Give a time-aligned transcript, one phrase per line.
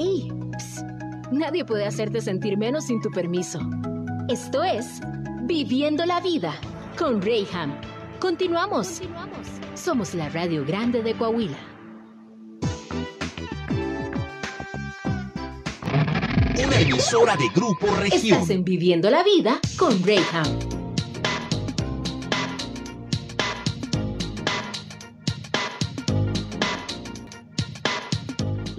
[0.00, 0.32] ¡Ey!
[0.56, 0.86] Psst.
[1.30, 3.60] Nadie puede hacerte sentir menos sin tu permiso.
[4.30, 4.86] Esto es
[5.42, 6.54] Viviendo la Vida
[6.98, 7.78] con Rayham.
[8.18, 9.02] Continuamos.
[9.74, 11.58] Somos la Radio Grande de Coahuila.
[16.64, 18.38] Una emisora de Grupo Región.
[18.38, 20.79] Estás en Viviendo la Vida con Rayham.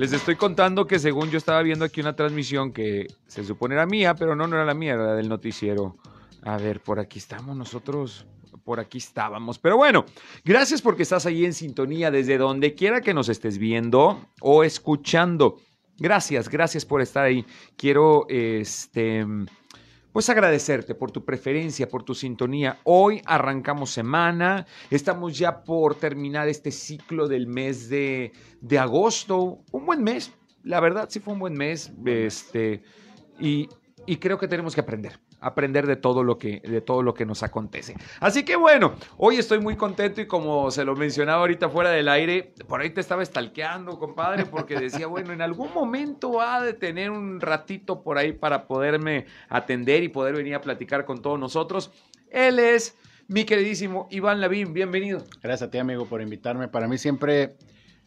[0.02, 3.86] Les estoy contando que según yo estaba viendo aquí una transmisión que se supone era
[3.86, 5.96] mía, pero no, no era la mía, era la del noticiero.
[6.42, 8.26] A ver, por aquí estamos nosotros,
[8.64, 9.60] por aquí estábamos.
[9.60, 10.06] Pero bueno,
[10.44, 15.58] gracias porque estás ahí en sintonía desde donde quiera que nos estés viendo o escuchando.
[16.00, 17.46] Gracias, gracias por estar ahí.
[17.78, 19.24] Quiero, este,
[20.12, 22.80] pues agradecerte por tu preferencia, por tu sintonía.
[22.84, 29.60] Hoy arrancamos semana, estamos ya por terminar este ciclo del mes de, de agosto.
[29.72, 30.32] Un buen mes,
[30.64, 31.92] la verdad sí fue un buen mes.
[32.06, 32.84] Este,
[33.40, 33.70] y,
[34.06, 37.26] y creo que tenemos que aprender aprender de todo lo que de todo lo que
[37.26, 37.96] nos acontece.
[38.20, 42.08] Así que bueno, hoy estoy muy contento y como se lo mencionaba ahorita fuera del
[42.08, 46.74] aire, por ahí te estaba estalqueando, compadre, porque decía, bueno, en algún momento ha de
[46.74, 51.40] tener un ratito por ahí para poderme atender y poder venir a platicar con todos
[51.40, 51.92] nosotros.
[52.30, 52.96] Él es
[53.28, 55.24] mi queridísimo Iván Lavín, bienvenido.
[55.42, 56.68] Gracias a ti, amigo, por invitarme.
[56.68, 57.56] Para mí siempre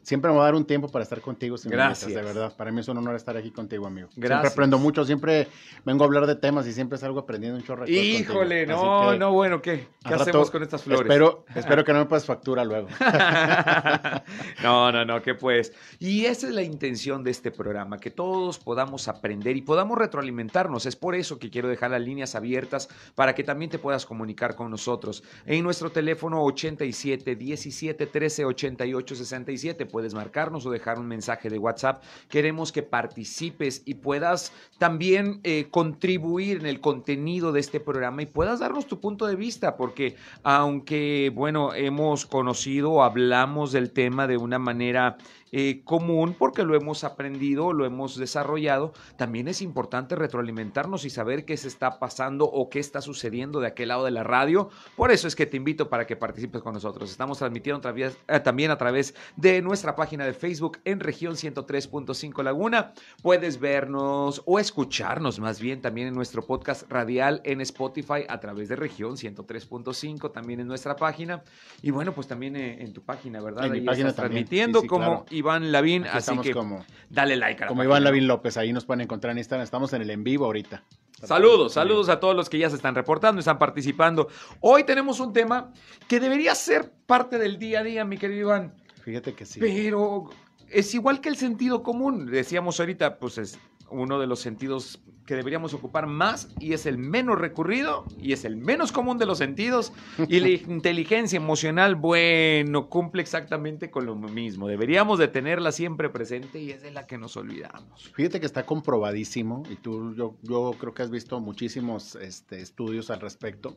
[0.05, 1.57] Siempre me va a dar un tiempo para estar contigo.
[1.57, 2.11] Si Gracias.
[2.11, 2.55] Me de verdad.
[2.55, 4.09] Para mí es un honor estar aquí contigo, amigo.
[4.15, 4.29] Gracias.
[4.29, 5.49] Siempre aprendo mucho, siempre
[5.85, 7.89] vengo a hablar de temas y siempre salgo aprendiendo un chorro.
[7.89, 9.89] Híjole, no, que, no, bueno, ¿qué?
[10.07, 11.03] ¿Qué hacemos con estas flores?
[11.03, 12.89] Espero, espero que no me pases factura luego.
[14.63, 15.73] no, no, no, que pues.
[15.99, 20.85] Y esa es la intención de este programa, que todos podamos aprender y podamos retroalimentarnos.
[20.85, 24.55] Es por eso que quiero dejar las líneas abiertas para que también te puedas comunicar
[24.55, 25.25] con nosotros.
[25.47, 31.57] En nuestro teléfono 87 17 13 88 67 puedes marcarnos o dejar un mensaje de
[31.57, 32.03] WhatsApp.
[32.29, 38.27] Queremos que participes y puedas también eh, contribuir en el contenido de este programa y
[38.27, 44.37] puedas darnos tu punto de vista, porque aunque, bueno, hemos conocido, hablamos del tema de
[44.37, 45.17] una manera
[45.57, 51.45] eh, común porque lo hemos aprendido, lo hemos desarrollado, también es importante retroalimentarnos y saber
[51.45, 54.69] qué se está pasando o qué está sucediendo de aquel lado de la radio.
[54.97, 57.09] Por eso es que te invito para que participes con nosotros.
[57.09, 62.93] Estamos transmitiendo eh, también a través de nuestra página de Facebook en región 103.5 Laguna.
[63.23, 68.69] Puedes vernos o escucharnos más bien también en nuestro podcast radial en Spotify a través
[68.69, 71.45] de región 103.5, también en nuestra página.
[71.81, 73.67] Y bueno, pues también eh, en tu página, ¿verdad?
[73.67, 74.47] En mi Ahí página estás también.
[74.49, 75.27] transmitiendo Sí, sí, como claro.
[75.45, 77.91] Iván Lavín, Aquí así que como, dale like a la como página.
[77.93, 79.63] Iván Lavín López, ahí nos pueden encontrar en Instagram.
[79.63, 80.83] Estamos en el en vivo ahorita.
[81.23, 84.29] Saludos, saludos a todos los que ya se están reportando, están participando.
[84.61, 85.71] Hoy tenemos un tema
[86.09, 89.61] que debería ser parte del día a día, mi querido Iván, Fíjate que sí.
[89.61, 90.31] pero
[90.71, 92.27] es igual que el sentido común.
[92.27, 93.59] Decíamos ahorita, pues es
[93.91, 98.45] uno de los sentidos que deberíamos ocupar más y es el menos recurrido y es
[98.45, 99.93] el menos común de los sentidos.
[100.29, 104.69] Y la inteligencia emocional, bueno, cumple exactamente con lo mismo.
[104.69, 108.13] Deberíamos de tenerla siempre presente y es de la que nos olvidamos.
[108.15, 113.11] Fíjate que está comprobadísimo, y tú, yo, yo creo que has visto muchísimos este, estudios
[113.11, 113.77] al respecto.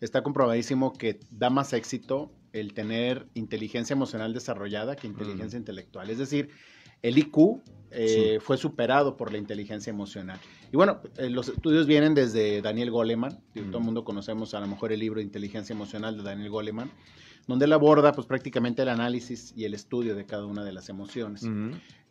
[0.00, 6.10] Está comprobadísimo que da más éxito el tener inteligencia emocional desarrollada que inteligencia intelectual.
[6.10, 6.50] Es decir,
[7.02, 7.60] el IQ
[7.92, 10.38] eh, fue superado por la inteligencia emocional.
[10.72, 14.68] Y bueno, eh, los estudios vienen desde Daniel Goleman, todo el mundo conocemos a lo
[14.68, 16.90] mejor el libro de Inteligencia Emocional de Daniel Goleman,
[17.50, 20.88] donde él aborda pues prácticamente el análisis y el estudio de cada una de las
[20.88, 21.42] emociones.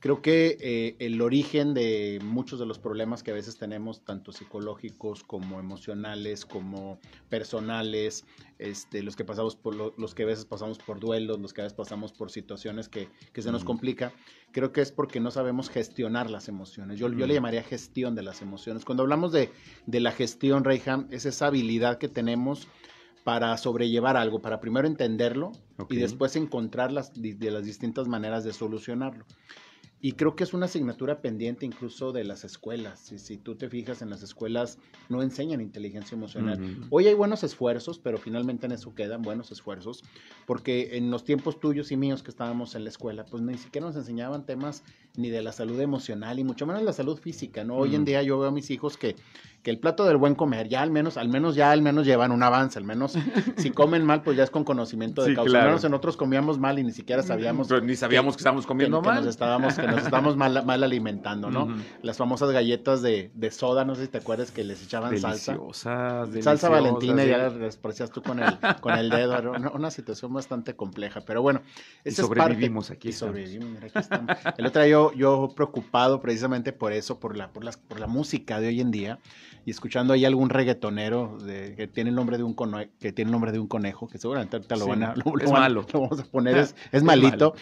[0.01, 4.31] Creo que eh, el origen de muchos de los problemas que a veces tenemos, tanto
[4.31, 8.25] psicológicos como emocionales, como personales,
[8.59, 11.61] este, los que pasamos por lo- los que a veces pasamos por duelos, los que
[11.61, 14.13] a veces pasamos por situaciones que, que se nos complica,
[14.51, 16.97] creo que es porque no sabemos gestionar las emociones.
[16.99, 18.85] Yo, yo le llamaría gestión de las emociones.
[18.85, 19.49] Cuando hablamos de,
[19.85, 22.67] de la gestión, Reyham, es esa habilidad que tenemos
[23.29, 25.51] para sobrellevar algo, para primero entenderlo
[25.87, 29.23] y después encontrar las, de las distintas maneras de solucionarlo.
[30.01, 32.99] Y creo que es una asignatura pendiente incluso de las escuelas.
[33.01, 34.79] Si, si tú te fijas en las escuelas,
[35.09, 36.87] no enseñan inteligencia emocional.
[36.89, 40.03] Hoy hay buenos esfuerzos, pero finalmente en eso quedan buenos esfuerzos,
[40.47, 43.85] porque en los tiempos tuyos y míos que estábamos en la escuela, pues ni siquiera
[43.85, 44.83] nos enseñaban temas
[45.19, 47.75] ni de la salud emocional y mucho menos la salud física, ¿no?
[47.75, 48.05] Hoy en Ujú.
[48.05, 49.15] día yo veo a mis hijos que,
[49.61, 52.31] que el plato del buen comer, ya al menos, al menos ya al menos llevan
[52.31, 53.13] un avance, al menos
[53.57, 55.49] si comen mal, pues ya es con conocimiento de Sí, causa.
[55.49, 55.65] claro.
[55.65, 58.99] Al menos nosotros comíamos mal y ni siquiera sabíamos Pero ni sabíamos que estábamos comiendo
[59.01, 59.19] que, que mal.
[59.23, 61.67] nos estábamos que nos estamos mal, mal alimentando, ¿no?
[62.01, 65.51] Las famosas galletas de, de soda, no sé si te acuerdas que les echaban salsa.
[65.53, 67.29] Deliciosas, Salsa Valentina, sí.
[67.29, 69.37] ya las desprecias tú con el, con el dedo.
[69.37, 71.61] Era una, una situación bastante compleja, pero bueno.
[72.05, 74.37] Y esa es sobrevivimos, parte- aquí y sobrevivimos, mira, aquí estamos.
[74.57, 78.07] El otro día yo, yo preocupado precisamente por eso, por la, por, las, por la
[78.07, 79.19] música de hoy en día,
[79.65, 83.29] y escuchando ahí algún reggaetonero de, que tiene el nombre de un conejo, que tiene
[83.29, 85.51] el nombre de un conejo, que seguramente ahorita lo Sí, van a, lo, lo es
[85.51, 85.85] van- malo.
[85.93, 87.51] lo vamos a poner, es, es Es malito.
[87.51, 87.53] malo.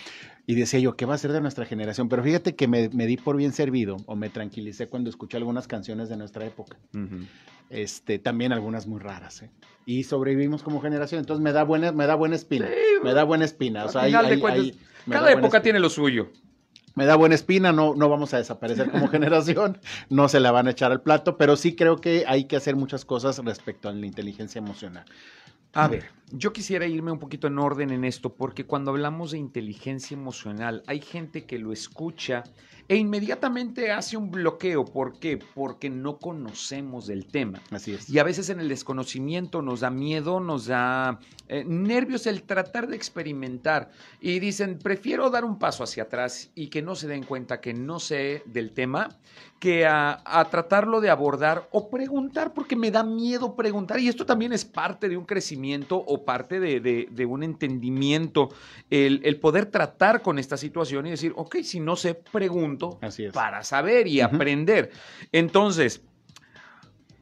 [0.46, 2.08] Y decía yo, ¿qué va a ser de nuestra generación?
[2.08, 5.68] Pero fíjate que me, me di por bien servido o me tranquilicé cuando escuché algunas
[5.68, 7.26] canciones de nuestra época Ujú.
[7.70, 9.50] este, también algunas muy raras, ¿eh?
[9.86, 12.68] Y sobrevivimos como generación, entonces me da buena, me da buena espina,
[13.04, 14.66] me da buena espina, o sea, de ahí- cuentas,
[15.06, 15.62] me Cada época espina.
[15.64, 16.30] tiene lo suyo.
[16.98, 19.78] Me da buena espina, no, no vamos a desaparecer como generación,
[20.10, 22.76] no se la van a echar al plato, pero sí creo que hay que hacer
[22.76, 25.06] muchas cosas respecto a la inteligencia emocional.
[25.74, 29.38] A ver, yo quisiera irme un poquito en orden en esto, porque cuando hablamos de
[29.38, 32.44] inteligencia emocional, hay gente que lo escucha
[32.89, 34.86] e inmediatamente hace un bloqueo.
[34.86, 35.38] ¿Por qué?
[35.54, 37.62] Porque no conocemos del tema.
[37.72, 38.10] Así es.
[38.10, 42.88] Y a veces en el desconocimiento nos da miedo, nos da eh, nervios el tratar
[42.88, 43.92] de experimentar.
[44.22, 47.74] Y dicen, prefiero dar un paso hacia atrás y que no se den cuenta que
[47.74, 49.10] no sé del tema,
[49.60, 54.00] que a, a tratarlo de abordar o preguntar, porque me da miedo preguntar.
[54.00, 58.50] Y esto también es parte de un crecimiento o parte de, de- de un entendimiento,
[58.90, 62.13] el, el poder tratar con esta situación y decir, ok, si no sé,
[63.02, 63.34] Así es.
[63.34, 64.92] para saber y aprender.
[65.32, 66.02] Entonces,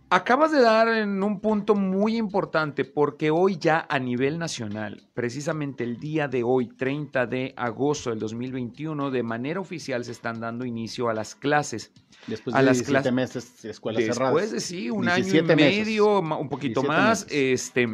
[0.10, 5.84] acabas de dar en un punto muy importante porque hoy ya a nivel nacional, precisamente
[5.84, 10.63] el día de hoy, 30 de agosto del 2021, de manera oficial se están dando
[10.66, 11.92] inicio a las clases.
[12.28, 14.34] Después a de las 17 clases- meses de escuelas cerradas.
[14.34, 15.86] Después de sí, un año y 17 meses.
[15.86, 17.62] medio, un poquito 17 más, meses.
[17.68, 17.88] este,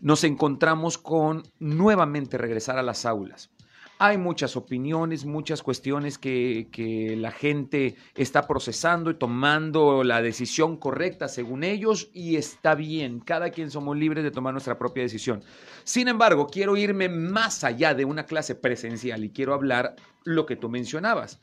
[0.00, 3.50] nos encontramos con nuevamente regresar a las aulas.
[3.98, 10.76] Hay muchas opiniones, muchas cuestiones que, que la gente está procesando y tomando la decisión
[10.76, 15.42] correcta según ellos y está bien, cada quien somos libres de tomar nuestra propia decisión.
[15.84, 20.56] Sin embargo, quiero irme más allá de una clase presencial y quiero hablar lo que
[20.56, 21.40] tú mencionabas.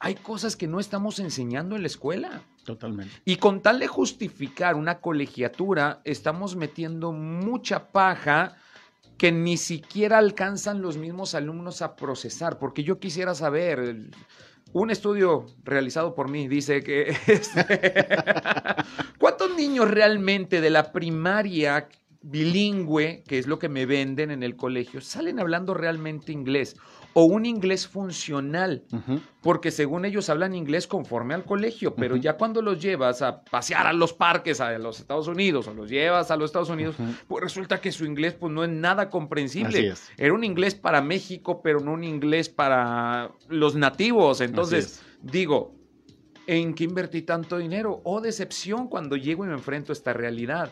[0.00, 2.42] Hay cosas que no estamos enseñando en la escuela.
[2.64, 3.12] Totalmente.
[3.24, 8.56] Y con tal de justificar una colegiatura, estamos metiendo mucha paja
[9.18, 12.58] que ni siquiera alcanzan los mismos alumnos a procesar.
[12.58, 14.10] Porque yo quisiera saber,
[14.72, 18.06] un estudio realizado por mí dice que este,
[19.18, 21.88] ¿cuántos niños realmente de la primaria
[22.22, 26.76] bilingüe, que es lo que me venden en el colegio, salen hablando realmente inglés?
[27.14, 28.84] O un inglés funcional
[29.40, 33.86] porque según ellos hablan inglés conforme al colegio, pero ya cuando los llevas a pasear
[33.86, 36.96] a los parques a los Estados Unidos o los llevas a los Estados Unidos,
[37.26, 39.88] pues resulta que su inglés pues no es nada comprensible.
[39.88, 40.10] Es.
[40.16, 44.40] Era un inglés para México, pero no un inglés para los nativos.
[44.40, 45.74] Entonces, digo,
[46.46, 48.00] ¿en qué invertí tanto dinero?
[48.04, 50.70] Oh, decepción cuando llego y me enfrento a esta realidad.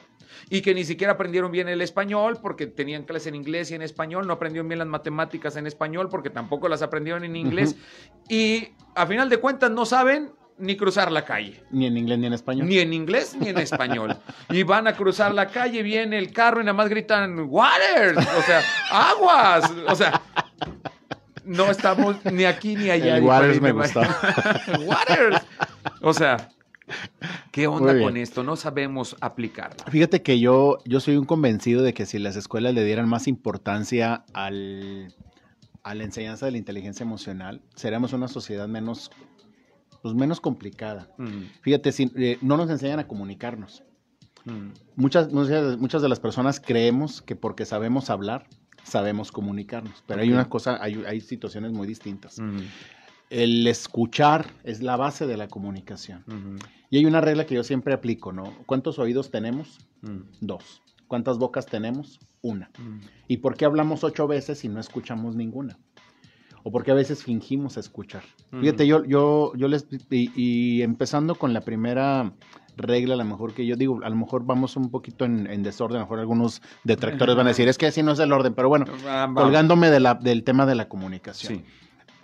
[0.51, 3.83] Y que ni siquiera aprendieron bien el español porque tenían clase en inglés y en
[3.83, 7.77] español, no aprendieron bien las matemáticas en español porque tampoco las aprendieron en inglés.
[8.29, 11.63] Y a final de cuentas no saben ni cruzar la calle.
[11.71, 12.67] Ni en inglés ni en español.
[12.67, 14.17] Ni en inglés ni en español.
[14.49, 18.43] Y van a cruzar la calle, viene el carro y nada más gritan, water, o
[18.43, 20.23] sea, aguas, o sea,
[21.45, 23.17] no estamos ni aquí ni allá.
[23.17, 23.73] El Waters me.
[23.73, 24.17] María.
[24.87, 25.47] Waters.
[26.03, 26.49] O sea,
[27.53, 28.43] ¿qué onda con esto?
[28.43, 29.85] No sabemos aplicarla.
[29.91, 33.27] Fíjate que yo, yo soy un convencido de que si las escuelas le dieran más
[33.29, 35.15] importancia al,
[35.83, 39.11] a la enseñanza de la inteligencia emocional, seríamos una sociedad menos,
[40.03, 41.09] pues menos complicada.
[41.19, 43.83] Mm, Fíjate, si, eh, no nos enseñan a comunicarnos.
[44.45, 48.47] mm, Muchas, muchas, muchas de las personas creemos que porque sabemos hablar,
[48.85, 50.05] sabemos comunicarnos.
[50.07, 52.39] Pero hay una cosa, hay, hay situaciones muy distintas.
[52.39, 52.59] mm,
[53.31, 56.25] El escuchar es la base de la comunicación.
[56.91, 58.45] Y hay una regla que yo siempre aplico, ¿no?
[58.67, 59.79] ¿Cuántos oídos tenemos?
[60.03, 60.83] mm, Dos.
[61.09, 62.19] ¿Cuántas bocas tenemos?
[62.43, 62.71] Una.
[62.79, 63.01] mm.
[63.29, 65.79] ¿Y por qué hablamos ocho veces y no escuchamos ninguna?
[66.63, 68.25] O porque a veces fingimos escuchar.
[68.61, 69.87] Fíjate, yo, yo, yo les.
[70.11, 72.33] Y, y empezando con la primera
[72.77, 75.63] regla, a lo mejor que yo digo, a lo mejor vamos un poquito en, en
[75.63, 78.33] desorden, a lo mejor algunos detractores van a decir, es que así no es el
[78.33, 79.33] orden, pero bueno, va.
[79.33, 81.59] colgándome de la, del tema de la comunicación.
[81.59, 81.65] Sí.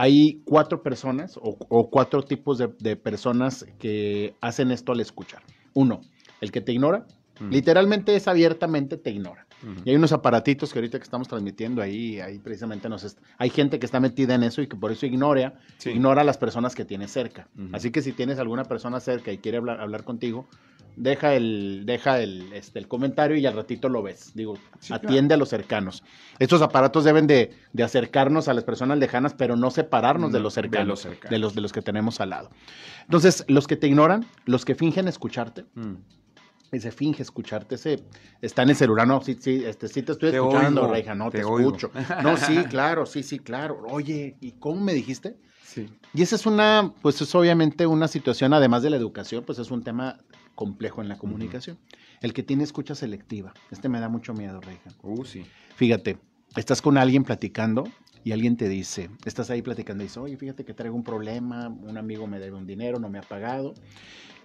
[0.02, 5.42] Hay cuatro personas o, o cuatro tipos de, de personas que hacen esto al escuchar.
[5.74, 6.00] Uno,
[6.40, 7.06] el que te ignora,
[7.50, 9.46] literalmente es abiertamente te ignora.
[9.84, 13.78] Y hay unos aparatitos que ahorita que estamos transmitiendo ahí, ahí precisamente nos hay gente
[13.78, 15.90] que está metida en eso y que por eso ignora, Sí.
[15.90, 17.46] ignora a las personas que tiene cerca.
[17.72, 20.48] Así que si tienes alguna persona cerca y quiere hablar, hablar contigo,
[20.96, 24.32] deja el, deja el, este, el comentario y al ratito lo ves.
[24.34, 26.02] Digo, Sí, atiende a los cercanos.
[26.38, 30.42] Estos aparatos deben de, de acercarnos a las personas lejanas, pero no separarnos de Mm,
[30.42, 31.30] los de cercanos, los cercanos.
[31.30, 32.50] de los, de los que tenemos al lado.
[33.04, 35.94] Entonces, los que te ignoran, los que fingen escucharte, Mm.
[36.72, 38.02] ese finge escucharte, ese
[38.40, 41.14] está en el celular, no, sí, sí, este, sí te estoy Te escuchando, oigo, Reija,
[41.14, 41.76] no te, te oigo.
[41.76, 41.90] escucho.
[42.22, 43.82] No, sí, claro, sí, sí, claro.
[43.90, 45.36] Oye, ¿y cómo me dijiste?
[45.64, 45.88] Sí.
[46.14, 49.70] Y esa es una, pues es obviamente una situación, además de la educación, pues es
[49.70, 50.18] un tema
[50.54, 51.78] complejo en la comunicación.
[52.20, 53.52] El que tiene escucha selectiva.
[53.70, 54.90] Este me da mucho miedo, Reija.
[55.02, 55.44] Uh, sí.
[55.76, 56.18] Fíjate,
[56.56, 57.84] estás con alguien platicando
[58.24, 61.68] y alguien te dice, estás ahí platicando y dice, oye, fíjate que traigo un problema,
[61.68, 63.74] un amigo me debe un dinero, no me ha pagado.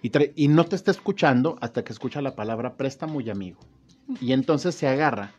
[0.02, 3.60] Y, y no te está escuchando hasta que escucha la palabra préstamo y amigo.
[4.20, 5.32] Y entonces se agarra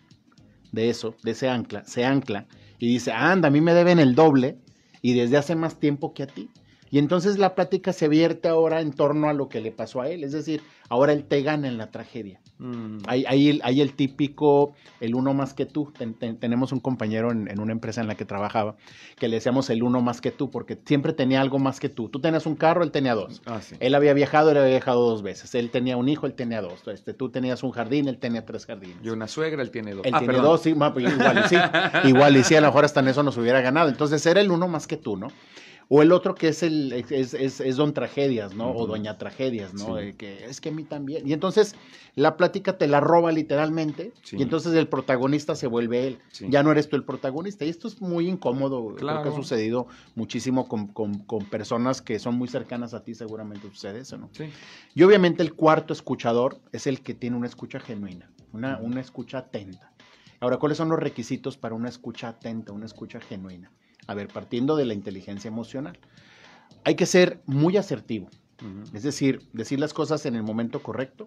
[0.72, 2.48] de eso, de ese ancla, se ancla
[2.78, 4.58] y dice, anda, a mí me deben el doble
[5.02, 6.50] y desde hace más tiempo que a ti.
[6.91, 10.10] Y entonces la plática se vierte ahora en torno a lo que le pasó a
[10.10, 10.24] él.
[10.24, 12.41] Es decir, ahora él te gana en la tragedia.
[12.58, 12.98] Mm.
[13.08, 15.93] Hay, hay el, hay el típico, el uno más que tú.
[15.98, 18.75] Ten- ten- tenemos un compañero en, en una empresa en la que trabajaba
[19.17, 22.10] que le decíamos el uno más que tú, porque siempre tenía algo más que tú.
[22.10, 23.41] Tú tenías un carro, él tenía dos.
[23.46, 23.75] Ah, sí.
[23.79, 25.53] Él había viajado, él había viajado dos veces.
[25.55, 26.88] Él tenía un hijo, él tenía dos.
[26.88, 28.98] Este, tú tenías un jardín, él tenía tres jardines.
[29.03, 30.05] Y una suegra, él tiene dos.
[30.05, 30.51] Él Ah, tiene perdón.
[30.51, 31.55] dos, sí, pues, igual y sí.
[32.10, 33.89] igual y sí, a lo mejor hasta en eso nos hubiera ganado.
[33.89, 35.27] Entonces era el uno más que tú, ¿no?
[35.91, 38.72] O el otro que es el es, es, es don tragedias, ¿no?
[38.72, 39.98] O doña tragedias, ¿no?
[39.98, 40.03] Sí.
[40.03, 41.27] Eh, que es que a mí también.
[41.27, 41.75] Y entonces
[42.13, 44.38] la plática te la roba literalmente Sí.
[44.38, 46.19] y entonces el protagonista se vuelve él.
[46.31, 46.46] Sí.
[46.48, 47.65] Ya no eres tú el protagonista.
[47.65, 48.93] Y esto es muy incómodo.
[48.96, 53.15] Creo que ha sucedido muchísimo con, con- con personas que son muy cercanas a ti,
[53.15, 54.29] seguramente sucede eso, ¿no?
[54.34, 54.46] Sí.
[54.93, 59.39] Y obviamente el cuarto escuchador es el que tiene una escucha genuina, una, una escucha
[59.39, 59.91] atenta.
[60.39, 63.72] Ahora, ¿cuáles son los requisitos para una escucha atenta, una escucha genuina?
[64.10, 66.00] A ver, partiendo de la inteligencia emocional.
[66.84, 68.28] Hay que ser muy asertivo,
[68.94, 71.25] es decir, decir las cosas en el momento correcto,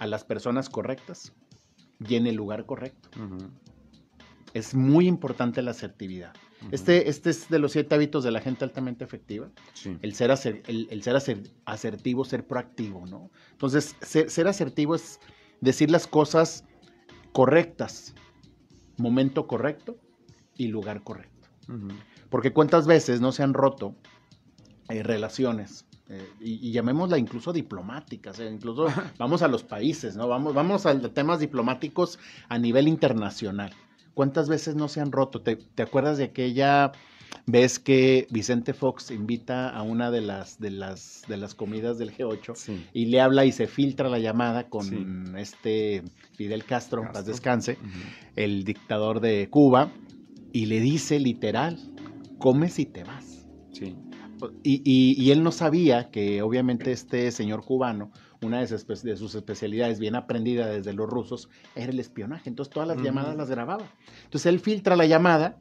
[0.00, 1.32] a las personas correctas
[2.06, 3.08] y en el lugar correcto.
[4.52, 6.32] Es muy importante la asertividad.
[6.72, 9.48] Este, este es de los siete hábitos de la gente altamente efectiva.
[9.74, 9.96] Sí.
[10.02, 13.30] el ser, aser- el, el ser aser- asertivo, ser proactivo, ¿no?
[13.52, 15.20] Entonces, ser, ser asertivo es
[15.60, 16.64] decir las cosas
[17.32, 18.12] correctas,
[18.96, 19.96] momento correcto
[20.56, 21.37] y lugar correcto.
[22.30, 23.94] Porque cuántas veces no se han roto
[24.88, 28.86] eh, relaciones, eh, y, y llamémosla incluso diplomáticas, eh, incluso
[29.18, 30.26] vamos a los países, ¿no?
[30.28, 33.72] Vamos, vamos a temas diplomáticos a nivel internacional.
[34.14, 35.42] ¿Cuántas veces no se han roto?
[35.42, 36.92] ¿Te, te acuerdas de aquella
[37.46, 42.14] vez que Vicente Fox invita a una de las, de las, de las comidas del
[42.16, 42.86] G8 Sí.
[42.94, 45.06] y le habla y se filtra la llamada con Sí.
[45.36, 46.02] este
[46.34, 47.78] Fidel Castro, paz descanse,
[48.34, 49.90] el dictador de Cuba,
[50.58, 51.78] y le dice literal,
[52.38, 53.46] comes y te vas.
[53.72, 53.94] Sí.
[54.62, 58.10] Y, y- y él no sabía que obviamente este señor cubano,
[58.42, 62.48] una de sus, de sus especialidades bien aprendida desde los rusos, era el espionaje.
[62.48, 63.06] Entonces todas las Ujú.
[63.06, 63.84] llamadas las grababa.
[64.24, 65.58] Entonces él filtra la llamada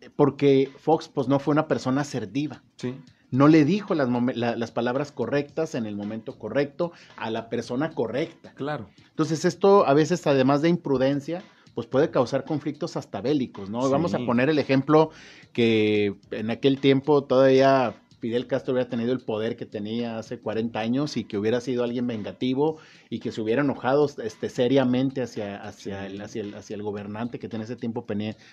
[0.00, 2.62] eh, porque Fox pues no fue una persona asertiva.
[2.76, 2.94] Sí.
[3.30, 7.90] No le dijo las, la- las palabras correctas en el momento correcto a la persona
[7.90, 8.52] correcta.
[8.54, 8.88] Claro.
[9.10, 11.42] Entonces esto a veces además de imprudencia,
[11.74, 13.82] pues puede causar conflictos hasta bélicos, ¿no?
[13.82, 13.92] Sí.
[13.92, 15.10] Vamos a poner el ejemplo
[15.52, 20.78] que en aquel tiempo todavía Fidel Castro hubiera tenido el poder que tenía hace 40
[20.78, 22.78] años y que hubiera sido alguien vengativo
[23.10, 27.40] y que se hubiera enojado este, seriamente hacia, hacia, el, hacia, el, hacia el gobernante
[27.40, 28.06] que en ese tiempo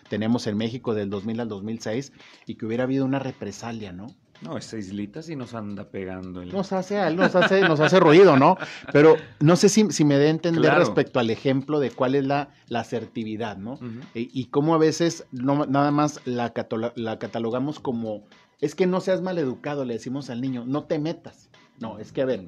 [0.09, 2.13] tenemos en México del 2000 al 2006
[2.47, 4.07] y que hubiera habido una represalia, ¿no?
[4.41, 6.41] No, esa islita sí nos anda pegando.
[6.41, 8.55] el- Nos hace, nos hace, nos hace ruido, ¿no?
[8.93, 10.79] Pero no sé si, si me dé a entender Claro.
[10.79, 13.73] respecto al ejemplo de cuál es la, la asertividad, ¿no?
[13.73, 13.87] Ujú.
[14.13, 16.53] Y, y cómo a veces no, nada más la,
[16.95, 18.23] la catalogamos como,
[18.61, 21.49] es que no seas maleducado, le decimos al niño, no te metas.
[21.79, 22.47] No, es que a ver,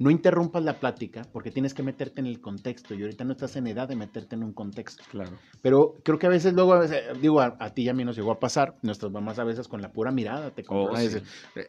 [0.00, 3.54] no interrumpas la plática porque tienes que meterte en el contexto y ahorita no estás
[3.56, 5.04] en edad de meterte en un contexto.
[5.10, 5.32] Claro.
[5.60, 8.02] Pero creo que a veces luego, a veces, digo, a, a ti y a mí
[8.04, 11.18] nos llegó a pasar, nuestras mamás a veces con la pura mirada te Oh, sí.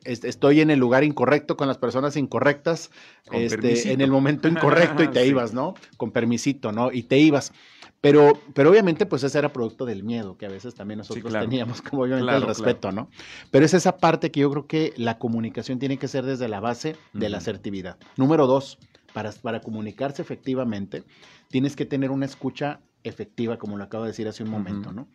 [0.05, 2.89] "Est- estoy en el lugar incorrecto con las personas incorrectas,
[3.33, 5.29] este, en el momento incorrecto y te Sí.
[5.29, 5.73] ibas, ¿no?
[5.97, 6.91] Con permisito, ¿no?
[6.91, 7.51] Y te ibas.
[8.01, 11.45] Pero, pero obviamente, pues ese era producto del miedo que a veces también nosotros claro.
[11.45, 13.09] teníamos, como obviamente Claro, el respeto, ¿no?
[13.51, 16.59] Pero es esa parte que yo creo que la comunicación tiene que ser desde la
[16.59, 17.97] base de la asertividad.
[18.17, 18.79] Número dos,
[19.13, 21.03] para, para comunicarse efectivamente,
[21.49, 24.91] tienes que tener una escucha efectiva, como lo acabo de decir hace un momento.
[24.91, 25.07] ¿no?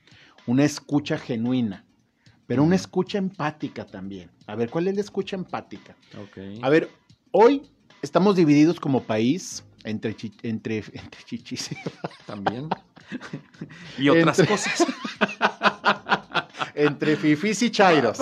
[0.47, 1.85] Una escucha genuina,
[2.47, 4.31] pero una escucha empática también.
[4.47, 5.97] A ver, ¿cuál es la escucha empática?
[6.63, 6.89] A ver,
[7.33, 7.69] hoy
[8.03, 11.71] estamos divididos como país entre, chi- entre, entre chichis.
[12.27, 12.69] También.
[13.99, 14.87] y otras Entre- cosas.
[16.75, 18.19] entre fifis y chairos.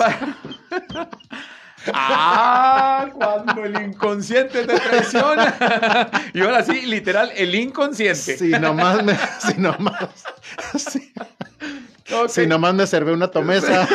[1.93, 6.09] Ah, cuando el inconsciente te traiciona.
[6.33, 8.37] y ahora sí, literal, el inconsciente.
[8.37, 10.09] Si nomás me, si nomás,
[12.29, 13.87] si nomás me servé una tomesa.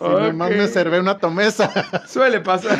[0.00, 0.56] Si nomás Ok.
[0.56, 1.70] me servé una tomesa.
[2.08, 2.78] Suele pasar.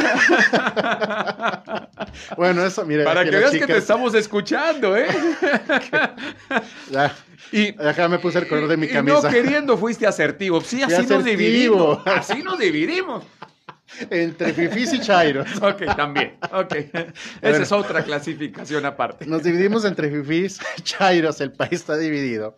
[2.37, 3.05] Bueno, eso, mire.
[3.05, 5.07] Para que veas que te estamos escuchando, ¿eh?
[6.91, 7.15] Ya,
[7.53, 9.21] Y, ya me puse el color de mi y camisa.
[9.23, 10.61] no queriendo fuiste asertivo.
[10.61, 11.99] Sí, así nos dividimos.
[12.07, 13.25] Así nos dividimos.
[14.09, 15.49] Entre fifís y chairos.
[15.61, 16.39] Ok, también.
[16.53, 16.73] Ok.
[16.75, 17.13] Esa
[17.43, 17.57] Bueno.
[17.65, 19.27] es otra clasificación aparte.
[19.27, 22.57] Nos dividimos entre fifís, chairos, el país está dividido.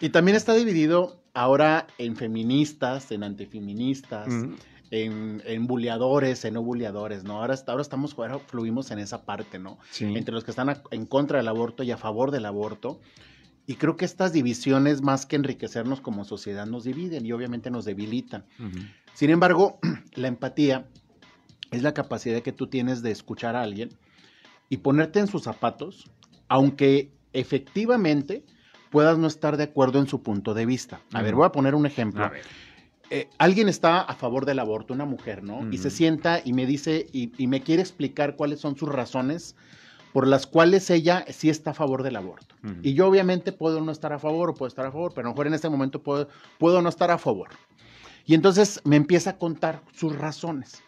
[0.00, 4.54] Y también está dividido ahora en feministas, en antifeministas, Ujú.
[4.90, 7.34] en, en buleadores, en no buleadores, ¿no?
[7.40, 9.78] Ahora, ahora estamos, ahora fluimos en esa parte, ¿no?
[9.90, 10.06] Sí.
[10.16, 13.00] Entre los que están a- en contra del aborto y a favor del aborto.
[13.66, 17.84] Y creo que estas divisiones, más que enriquecernos como sociedad, nos dividen y obviamente nos
[17.84, 18.44] debilitan.
[19.12, 19.78] Sin embargo,
[20.14, 20.86] la empatía
[21.70, 23.90] es la capacidad que tú tienes de escuchar a alguien
[24.70, 26.08] y ponerte en sus zapatos,
[26.48, 28.44] aunque efectivamente
[28.90, 31.00] puedas no estar de acuerdo en su punto de vista.
[31.12, 31.40] A ver, Ujú.
[31.40, 32.24] voy a poner un ejemplo.
[32.24, 32.42] A ver.
[33.10, 35.60] Eh, alguien está a favor del aborto, una mujer, ¿no?
[35.70, 35.82] Y Ujú.
[35.84, 39.54] se sienta y me dice y, y me quiere explicar cuáles son sus razones
[40.12, 42.54] por las cuales ella sí está a favor del aborto.
[42.64, 42.74] Ujú.
[42.82, 45.30] Y yo obviamente puedo no estar a favor o puedo estar a favor, pero a
[45.30, 46.28] lo mejor en este momento puedo,
[46.58, 47.50] puedo no estar a favor.
[48.24, 50.82] Y entonces me empieza a contar sus razones.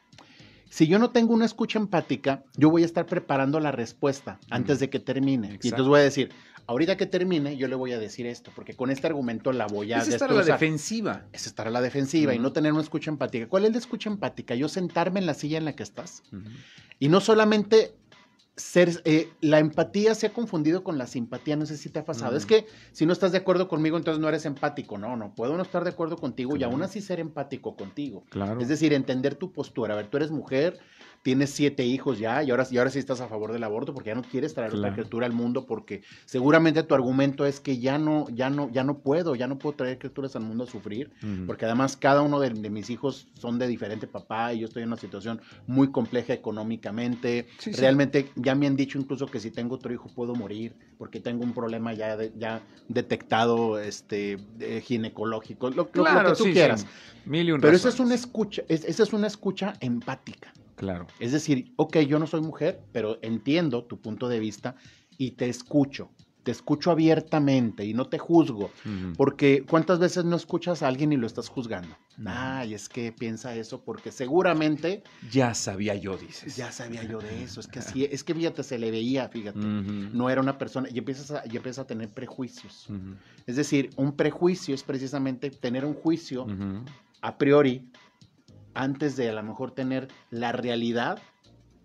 [0.71, 4.81] Si yo no tengo una escucha empática, yo voy a estar preparando la respuesta antes
[4.81, 5.47] de que termine.
[5.49, 5.69] Y Exacto.
[5.69, 6.31] entonces voy a decir,
[6.68, 9.92] ahorita que termine, yo le voy a decir esto, porque con este argumento la voy
[9.92, 11.25] a Es estar a la defensiva.
[11.32, 12.42] es estar a la defensiva y Ujú.
[12.44, 13.48] no tener una escucha empática.
[13.48, 14.54] ¿Cuál es la escucha empática?
[14.54, 16.42] Yo sentarme en la silla en la que estás Ujú.
[17.00, 17.94] y no solamente
[18.54, 22.04] ser, eh, la empatía se ha confundido con la simpatía, no sé si te ha
[22.04, 22.32] pasado.
[22.32, 22.38] Ujú.
[22.38, 24.98] Es que si no estás de acuerdo conmigo, entonces no eres empático.
[24.98, 26.72] No, no, puedo no estar de acuerdo contigo y Claro.
[26.72, 28.25] aún así ser empático contigo.
[28.30, 28.60] Claro.
[28.60, 29.94] Es decir, entender tu postura.
[29.94, 30.76] A ver, tú eres mujer,
[31.22, 34.08] tienes siete hijos ya y ahora, y ahora sí estás a favor del aborto porque
[34.10, 34.94] ya no quieres traer otra Claro.
[34.94, 38.98] criatura al mundo porque seguramente tu argumento es que ya no, ya no, ya no
[39.00, 41.10] puedo, ya no puedo traer criaturas al mundo a sufrir.
[41.46, 44.82] Porque además cada uno de, de mis hijos son de diferente papá y yo estoy
[44.82, 47.46] en una situación muy compleja económicamente.
[47.58, 47.80] Sí, sí.
[47.80, 51.42] Realmente ya me han dicho incluso que si tengo otro hijo puedo morir porque tengo
[51.44, 56.44] un problema ya, de- ya detectado este, eh, ginecológico, lo, lo- lo Claro, que tú
[56.44, 56.87] sí, quieras.
[57.25, 60.52] Mil y un Pero esa es una escucha, es- esa es una escucha empática.
[60.78, 61.06] Claro.
[61.18, 64.76] Es decir, ok, yo no soy mujer, pero entiendo tu punto de vista
[65.19, 66.10] y te escucho.
[66.45, 68.71] Te escucho abiertamente y no te juzgo.
[69.17, 71.91] Porque ¿cuántas veces no escuchas a alguien y lo estás juzgando?
[72.17, 72.26] Ujú.
[72.26, 76.56] Ay, es que piensa eso porque seguramente Ya sabía yo, dices.
[76.56, 77.60] ya sabía yo de eso.
[77.60, 79.58] Es que sí, es que fíjate, se le veía, fíjate.
[79.58, 82.86] No era una persona y empiezas a, y empiezas a tener prejuicios.
[83.47, 86.47] Es decir, un prejuicio es precisamente tener un juicio
[87.21, 87.91] a priori
[88.78, 91.19] antes de a lo mejor tener la realidad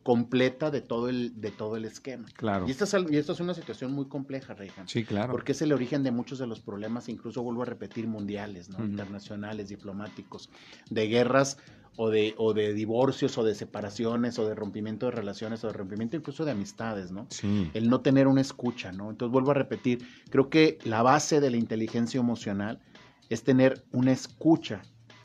[0.03, 2.25] completa de todo el, de todo el esquema.
[2.36, 2.67] Claro.
[2.67, 4.88] Y esta, es, y esta es una situación muy compleja, Rejan.
[4.88, 5.32] Sí, claro.
[5.32, 8.84] Porque es el origen de muchos de los problemas, incluso vuelvo a repetir, mundiales, ¿no?
[8.84, 10.49] Internacionales, diplomáticos,
[10.89, 11.58] de guerras
[11.95, 15.73] o de, o de divorcios o de separaciones o de rompimiento de relaciones o de
[15.73, 17.27] rompimiento incluso de amistades, ¿no?
[17.29, 17.71] Sí.
[17.73, 19.10] El no tener una escucha, ¿no?
[19.10, 22.82] Entonces vuelvo a repetir, creo que la base de la inteligencia emocional
[23.29, 24.82] es tener una escucha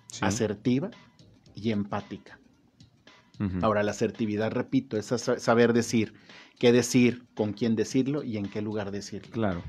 [0.06, 0.20] sí.
[0.22, 0.90] asertiva
[1.62, 2.38] y empática.
[3.62, 6.12] Ahora, la asertividad, repito, es sa- saber decir
[6.58, 9.62] qué decir, con quién decirlo y en qué lugar decirlo Claro.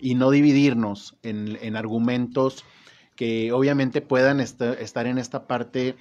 [0.00, 2.64] y no dividirnos en, en argumentos
[3.14, 5.94] que obviamente puedan est- estar en esta parte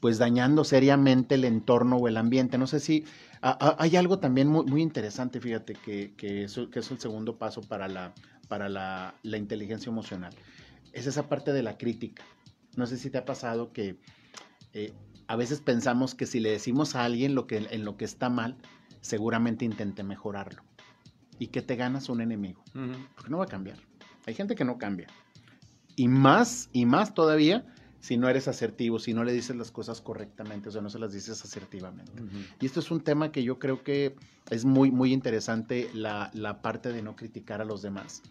[0.00, 2.56] pues dañando seriamente el entorno o el ambiente.
[2.56, 3.04] No sé si
[3.42, 6.98] a- a- hay algo también muy, muy interesante, fíjate, que, que, eso, que es el
[6.98, 8.14] segundo paso para, la,
[8.48, 10.34] para la, la inteligencia emocional.
[10.94, 12.24] Es esa parte de la crítica.
[12.76, 13.96] No sé si te ha pasado que
[14.72, 14.92] eh,
[15.26, 18.28] a veces pensamos que si le decimos a alguien lo que, en lo que está
[18.28, 18.56] mal,
[19.00, 20.62] seguramente intente mejorarlo.
[21.38, 22.62] ¿Y que te ganas un enemigo?
[23.14, 23.78] Porque no va a cambiar.
[24.26, 25.08] Hay gente que no cambia.
[25.96, 27.66] Y más, y más todavía,
[28.00, 30.98] si no eres asertivo, si no le dices las cosas correctamente, o sea, no se
[30.98, 32.12] las dices asertivamente.
[32.60, 34.14] Y esto es un tema que yo creo que
[34.50, 38.22] es muy, muy interesante, la, la parte de no criticar a los demás.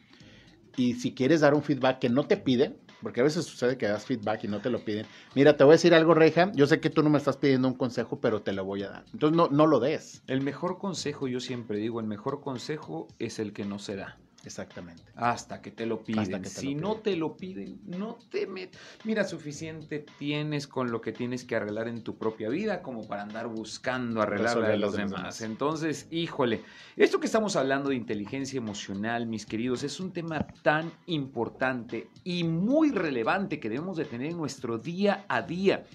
[0.77, 3.87] Y si quieres dar un feedback que no te piden, porque a veces sucede que
[3.87, 5.05] das feedback y no te lo piden.
[5.35, 6.51] Mira, te voy a decir algo, Reja.
[6.53, 8.89] Yo sé que tú no me estás pidiendo un consejo, pero te lo voy a
[8.89, 9.05] dar.
[9.13, 10.23] Entonces, no, no lo des.
[10.27, 14.17] El mejor consejo, yo siempre digo, el mejor consejo es el que no se da.
[14.43, 15.03] Exactamente.
[15.15, 16.41] Hasta que te lo piden.
[16.41, 17.03] Te si lo no piden.
[17.03, 18.75] te lo piden, no te met...
[19.03, 23.21] Mira, suficiente tienes con lo que tienes que arreglar en tu propia vida como para
[23.23, 25.21] andar buscando arreglar la de los los de los demás.
[25.21, 25.41] demás.
[25.41, 26.61] Entonces, híjole,
[26.95, 32.43] esto que estamos hablando de inteligencia emocional, mis queridos, es un tema tan importante y
[32.43, 35.85] muy relevante que debemos de tener en nuestro día a día.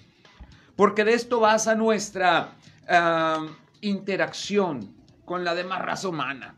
[0.75, 2.53] porque de esto basa nuestra
[2.87, 3.45] ah,
[3.81, 6.55] interacción con la demás raza humana.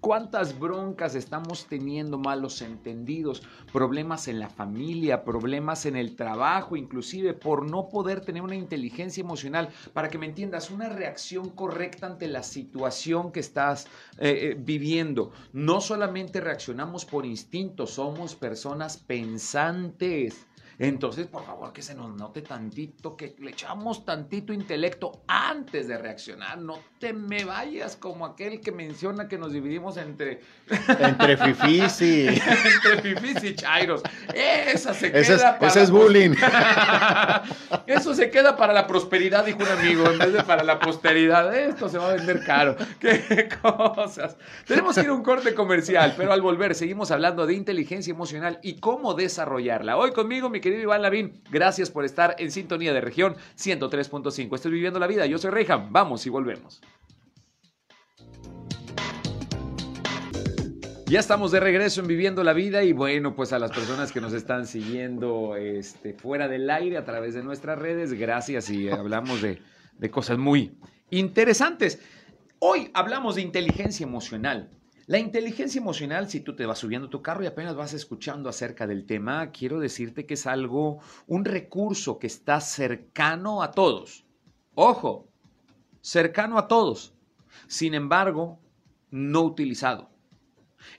[0.00, 3.42] ¿Cuántas broncas estamos teniendo malos entendidos?
[3.72, 9.22] Problemas en la familia, problemas en el trabajo, inclusive por no poder tener una inteligencia
[9.22, 9.70] emocional.
[9.92, 13.86] Para que me entiendas, una reacción correcta ante la situación que estás
[14.18, 15.32] eh, eh, viviendo.
[15.52, 20.46] No solamente reaccionamos por instinto, somos personas pensantes.
[20.78, 25.96] Entonces, por favor, que se nos note tantito, que le echamos tantito intelecto antes de
[25.96, 26.58] reaccionar.
[26.58, 30.42] No te me vayas como aquel que menciona que nos dividimos entre...
[30.98, 32.26] Entre fifís y...
[32.28, 34.02] entre fifís y chairos.
[34.34, 35.66] Esa se queda Ese es, para...
[35.66, 36.34] ese es bullying.
[37.86, 41.56] Eso se queda para la prosperidad, dijo un amigo, en vez de para la posteridad.
[41.56, 42.76] Esto se va a vender caro.
[43.00, 44.36] Qué cosas.
[44.66, 48.58] Tenemos que ir a un corte comercial, pero al volver seguimos hablando de inteligencia emocional
[48.62, 49.96] y cómo desarrollarla.
[49.96, 54.52] Hoy conmigo, mi querido Iván Lavín, gracias por estar en sintonía de región 103.5.
[54.56, 55.92] Estoy viviendo la vida, yo soy Reyham.
[55.92, 56.80] Vamos y volvemos.
[61.06, 64.20] Ya estamos de regreso en Viviendo la Vida y bueno, pues a las personas que
[64.20, 69.40] nos están siguiendo este, fuera del aire a través de nuestras redes, gracias y hablamos
[69.40, 69.62] de,
[69.96, 70.76] de cosas muy
[71.10, 72.00] interesantes.
[72.58, 74.68] Hoy hablamos de inteligencia emocional.
[75.08, 78.88] La inteligencia emocional, si tú te vas subiendo tu carro y apenas vas escuchando acerca
[78.88, 84.26] del tema, quiero decirte que es algo, un recurso que está cercano a todos.
[84.74, 85.28] Ojo,
[86.00, 87.14] cercano a todos.
[87.68, 88.58] Sin embargo,
[89.12, 90.10] no utilizado.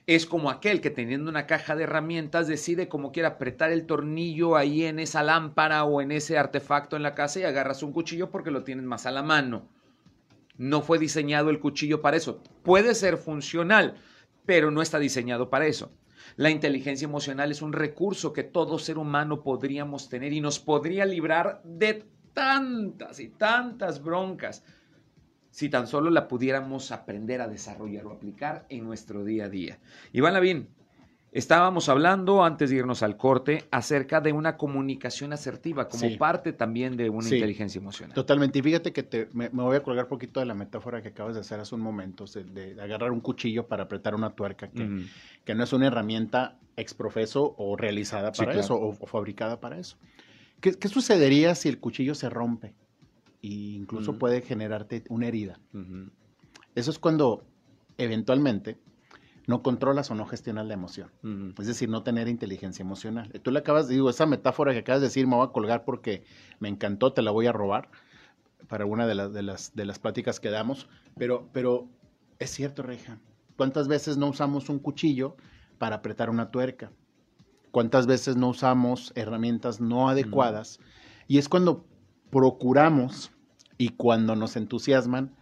[0.06, 4.56] Es como aquel que teniendo una caja de herramientas decide cómo quiere apretar el tornillo
[4.56, 8.30] ahí en esa lámpara o en ese artefacto en la casa y agarras un cuchillo
[8.30, 9.68] porque lo tienes más a la mano.
[10.58, 12.42] No fue diseñado el cuchillo para eso.
[12.62, 13.94] Puede ser funcional,
[14.44, 15.92] pero no está diseñado para eso.
[16.36, 21.06] La inteligencia emocional es un recurso que todo ser humano podríamos tener y nos podría
[21.06, 24.64] librar de tantas y tantas broncas
[25.50, 29.78] si tan solo la pudiéramos aprender a desarrollar o aplicar en nuestro día a día.
[30.12, 30.68] Iván Lavín,
[31.38, 36.16] estábamos hablando antes de irnos al corte acerca de una comunicación asertiva como Sí.
[36.16, 37.34] parte también de una Sí.
[37.36, 38.14] inteligencia emocional.
[38.14, 38.58] Totalmente.
[38.58, 41.08] Y fíjate que te- me, me voy a colgar un poquito de la metáfora que
[41.08, 44.14] acabas de hacer hace un momento, o sea, de, de agarrar un cuchillo para apretar
[44.14, 48.64] una tuerca, que, no es una herramienta exprofeso o realizada Sí, para claro.
[48.64, 49.96] eso, o, o fabricada para eso.
[50.60, 52.74] ¿Qué, qué sucedería si el cuchillo se rompe?
[53.42, 54.18] E incluso Mm.
[54.18, 55.60] puede generarte una herida.
[56.74, 57.44] Eso es cuando
[57.96, 58.76] eventualmente
[59.48, 61.10] no controlas o no gestionas la emoción.
[61.58, 63.32] Es decir, no tener inteligencia emocional.
[63.42, 66.22] Tú le acabas, digo, esa metáfora que acabas de decir, me voy a colgar porque
[66.60, 67.88] me encantó, te la voy a robar
[68.68, 71.88] para una de las, de las, de las pláticas que damos, pero, pero
[72.38, 73.20] es cierto, Reja.
[73.56, 75.34] ¿Cuántas veces no usamos un cuchillo
[75.78, 76.92] para apretar una tuerca?
[77.70, 80.78] ¿Cuántas veces no usamos herramientas no adecuadas?
[81.26, 81.86] Y es cuando
[82.30, 83.32] procuramos
[83.78, 85.34] y cuando nos entusiasman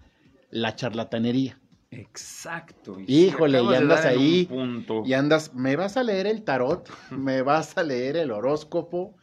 [0.50, 1.58] la charlatanería.
[1.96, 2.96] Exacto.
[3.06, 5.02] Y Híjole, y andas ahí, punto.
[5.06, 9.16] Y andas, me vas a leer el tarot, me vas a leer el horóscopo,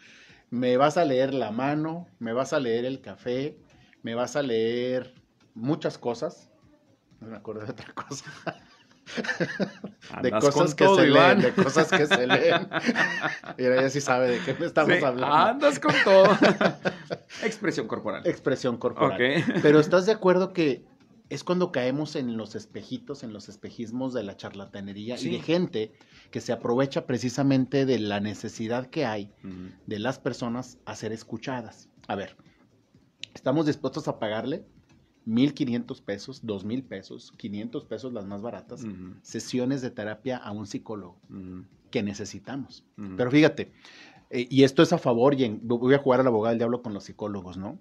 [0.50, 3.58] me vas a leer la mano, me vas a leer el café,
[4.02, 5.14] me vas a leer
[5.54, 6.50] muchas cosas.
[7.20, 8.26] No me acuerdo de otra cosa.
[10.22, 11.40] de cosas que todo, se Iván.
[11.42, 12.68] leen, de cosas que se leen.
[13.58, 15.36] Mira, ella sí sabe de qué me estamos Sí, hablando.
[15.36, 16.26] Andas con todo.
[17.44, 18.26] Expresión corporal.
[18.26, 19.18] Expresión corporal.
[19.62, 20.86] Pero ¿estás de acuerdo que
[21.34, 25.30] es cuando caemos en los espejitos, en los espejismos de la charlatanería Sí.
[25.30, 25.92] y de gente
[26.32, 29.32] que se aprovecha precisamente de la necesidad que hay
[29.88, 31.90] de las personas a ser escuchadas?
[32.08, 32.36] A ver,
[33.34, 34.66] ¿estamos dispuestos a pagarle
[35.26, 38.86] 1.500 pesos, 2.000 pesos, 500 pesos las más baratas?
[39.22, 41.18] Sesiones de terapia a un psicólogo
[41.92, 42.84] que necesitamos.
[43.18, 43.72] Pero fíjate,
[44.30, 46.82] eh, y esto es a favor, y en- voy a jugar al abogado del diablo
[46.82, 47.78] con los psicólogos, ¿no?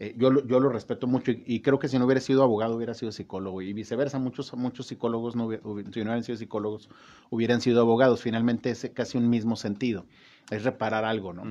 [0.00, 2.42] Eh, yo, lo, yo lo respeto mucho y, y creo que si no hubiera sido
[2.42, 6.36] abogado hubiera sido psicólogo y viceversa, muchos, muchos psicólogos, no hubiera- si no hubieran sido
[6.36, 6.88] psicólogos,
[7.30, 8.20] hubieran sido abogados.
[8.20, 10.06] Finalmente es casi un mismo sentido,
[10.50, 11.44] es reparar algo, ¿no?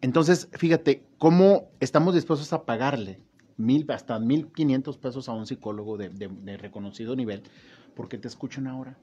[0.00, 3.20] Entonces, fíjate, ¿cómo estamos dispuestos a pagarle
[3.56, 7.42] mil, hasta mil quinientos pesos a un psicólogo de, de- de reconocido nivel
[7.94, 8.98] porque te escucha una hora?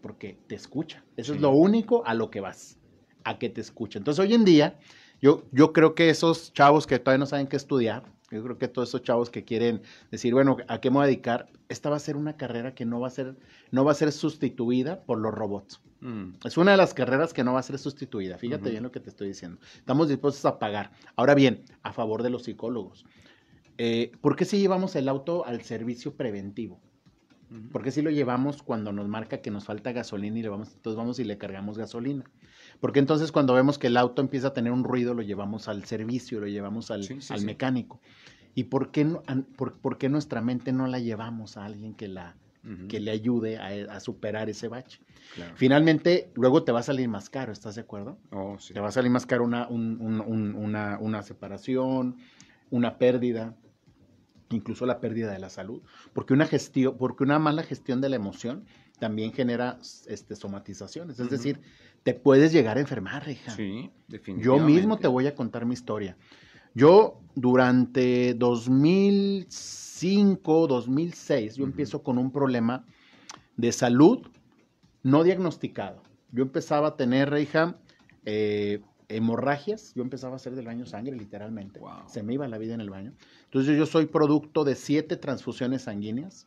[0.00, 1.04] Porque te escucha.
[1.16, 1.36] Eso Sí.
[1.36, 2.78] es lo único a lo que vas,
[3.24, 3.98] a que te escucha.
[3.98, 4.78] Entonces, hoy en día,
[5.22, 8.68] yo, yo creo que esos chavos que todavía no saben qué estudiar, yo creo que
[8.68, 11.48] todos esos chavos que quieren decir, bueno, ¿a qué me voy a dedicar?
[11.68, 13.36] Esta va a ser una carrera que no va a ser,
[13.70, 15.80] no va a ser sustituida por los robots.
[16.00, 16.34] Mm.
[16.44, 18.38] Es una de las carreras que no va a ser sustituida.
[18.38, 19.60] Fíjate bien lo que te estoy diciendo.
[19.76, 20.90] Estamos dispuestos a pagar.
[21.14, 23.04] Ahora bien, a favor de los psicólogos.
[23.78, 26.80] Eh, ¿Por qué si llevamos el auto al servicio preventivo?
[27.70, 30.96] Porque si lo llevamos cuando nos marca que nos falta gasolina y le vamos, entonces
[30.96, 32.24] vamos y le cargamos gasolina.
[32.82, 35.84] Porque entonces cuando vemos que el auto empieza a tener un ruido, lo llevamos al
[35.84, 38.00] servicio, lo llevamos al, Sí, sí, al mecánico.
[38.56, 39.22] ¿Y por qué, no-
[39.56, 42.34] por, por qué nuestra mente no la llevamos a alguien que, la,
[42.88, 44.98] que le ayude a, a superar ese bache?
[45.36, 45.52] Claro.
[45.54, 48.18] Finalmente, luego te va a salir más caro, ¿estás de acuerdo?
[48.32, 48.74] Oh, sí.
[48.74, 52.16] Te va a salir más caro una, un- un- un- una, una separación,
[52.70, 53.54] una pérdida,
[54.50, 58.16] incluso la pérdida de la salud, porque una gestión, porque una mala gestión de la
[58.16, 58.64] emoción
[59.02, 61.60] también genera este, somatizaciones, es decir,
[62.04, 63.50] te puedes llegar a enfermar, hija.
[63.50, 64.72] Sí, Yo definitivamente.
[64.72, 66.16] mismo te voy a contar mi historia.
[66.72, 71.70] Yo durante 2005, 2006, yo Ujú.
[71.72, 72.86] empiezo con un problema
[73.56, 74.24] de salud
[75.02, 76.00] no diagnosticado.
[76.30, 77.80] Yo empezaba a tener, hija,
[78.24, 79.94] eh, hemorragias.
[79.96, 81.80] Yo empezaba a hacer del baño sangre, literalmente.
[81.80, 82.06] Wow.
[82.06, 83.14] Se me iba la vida en el baño.
[83.46, 86.46] Entonces yo soy producto de siete transfusiones sanguíneas,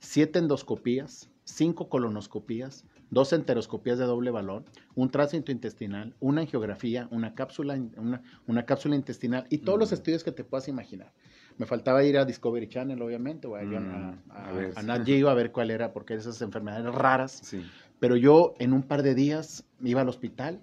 [0.00, 7.34] siete endoscopías, cinco colonoscopías, dos enteroscopías de doble valor, un tránsito intestinal, una angiografía, una
[7.34, 11.12] cápsula, una, una cápsula intestinal y todos los estudios que te puedas imaginar.
[11.58, 14.72] Me faltaba ir a Discovery Channel, obviamente, o a, Mm, a, a a- ver.
[14.74, 17.32] a Nat Geo a ver cuál era, porque esas enfermedades raras.
[17.44, 17.64] Sí.
[18.00, 20.60] Pero yo en un par de días iba al hospital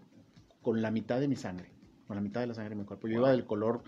[0.61, 1.71] con la mitad de mi sangre,
[2.07, 3.07] con la mitad de la sangre de mi cuerpo.
[3.07, 3.21] Yo Wow.
[3.21, 3.83] iba del color,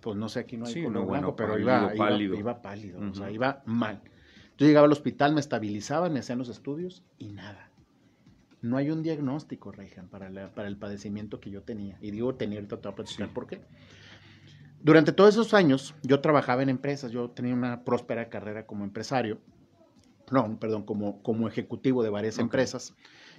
[0.00, 1.96] pues no sé, aquí no hay Sí, color no, bueno, blanco, pero pálido, iba, iba-
[2.10, 2.36] pálido.
[2.36, 4.00] iba pálido, o sea, iba mal.
[4.58, 7.70] Yo llegaba al hospital, me estabilizaban, me hacían los estudios y nada.
[8.62, 11.98] No hay un diagnóstico, Reijan, para, la- para el padecimiento que yo tenía.
[12.00, 13.34] Y digo tenía, ahorita te voy a platicar Sí.
[13.34, 13.60] por qué.
[14.82, 19.38] Durante todos esos años, yo trabajaba en empresas, yo tenía una próspera carrera como empresario,
[20.30, 22.94] no, perdón, como, como ejecutivo de varias empresas.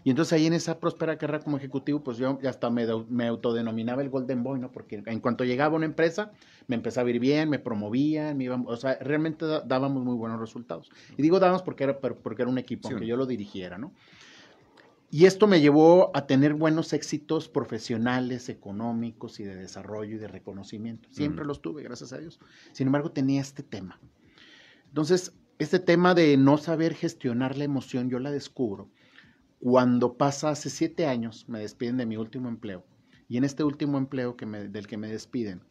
[0.06, 3.26] Y entonces ahí en esa próspera carrera como ejecutivo, pues yo ya hasta me, me
[3.26, 4.72] autodenominaba el Golden Boy, ¿no?
[4.72, 6.32] Porque en cuanto llegaba a una empresa,
[6.68, 10.40] me empezaba a ir bien, me promovían, me iban, o sea, realmente dábamos muy buenos
[10.40, 10.92] resultados.
[11.18, 12.94] Y digo dábamos porque era, porque era un equipo, Sí.
[12.94, 13.94] aunque yo lo dirigiera, ¿no?
[15.10, 20.28] Y esto me llevó a tener buenos éxitos profesionales, económicos y de desarrollo y de
[20.28, 21.10] reconocimiento.
[21.12, 22.40] Siempre los tuve, gracias a Dios.
[22.74, 24.00] Sin embargo, tenía este tema.
[24.90, 28.90] Entonces, este tema de no saber gestionar la emoción, yo la descubro
[29.66, 32.86] cuando pasa hace siete años, me despiden de mi último empleo.
[33.28, 35.64] Y en este último empleo que me- del que me despiden,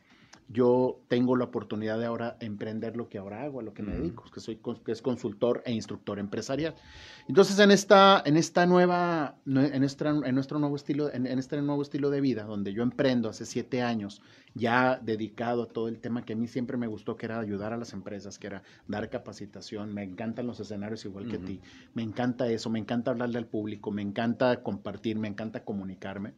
[0.49, 3.93] yo tengo la oportunidad de ahora emprender lo que ahora hago, a lo que me
[3.93, 4.01] Ujú.
[4.03, 6.75] dedico, que soy que es consultor e instructor empresarial.
[7.29, 11.39] Entonces, en esta, en esta nueva, nue- en, nuestra, en nuestro nuevo estilo, en, en
[11.39, 14.21] este nuevo estilo de vida, donde yo emprendo hace siete años,
[14.55, 17.73] ya dedicado a todo el tema que a mí siempre me gustó, que era ayudar
[17.73, 21.61] a las empresas, que era dar capacitación, me encantan los escenarios igual que a ti,
[21.95, 26.35] me encanta eso, me encanta hablarle al público, me encanta compartir, me encanta comunicarme.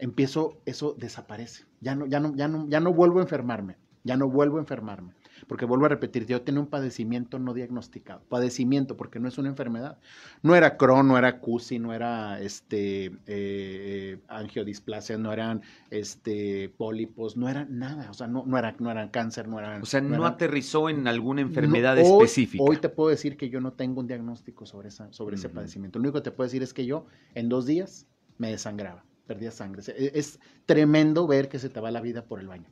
[0.00, 1.64] Empiezo, eso desaparece.
[1.80, 3.76] Ya no, ya no, ya no, ya no vuelvo a enfermarme.
[4.02, 5.12] Ya no vuelvo a enfermarme.
[5.46, 8.22] Porque vuelvo a repetir, yo tenía un padecimiento no diagnosticado.
[8.28, 9.98] Padecimiento, porque no es una enfermedad.
[10.42, 16.68] No era Crohn, no era CUSI, no era este, eh, eh, angiodisplasia, no eran este,
[16.76, 18.10] pólipos, no era nada.
[18.10, 19.82] O sea, no, no, era, no eran cáncer, no eran.
[19.82, 22.62] O sea, no, eran- aterrizó en alguna enfermedad no, hoy- específica.
[22.64, 25.98] Hoy te puedo decir que yo no tengo un diagnóstico sobre, esa, sobre ese padecimiento.
[25.98, 28.06] Lo único que te puedo decir es que yo en dos días
[28.38, 29.82] me desangraba, perdía sangre.
[29.86, 32.68] E, Es, tremendo ver que se te va la vida por el baño.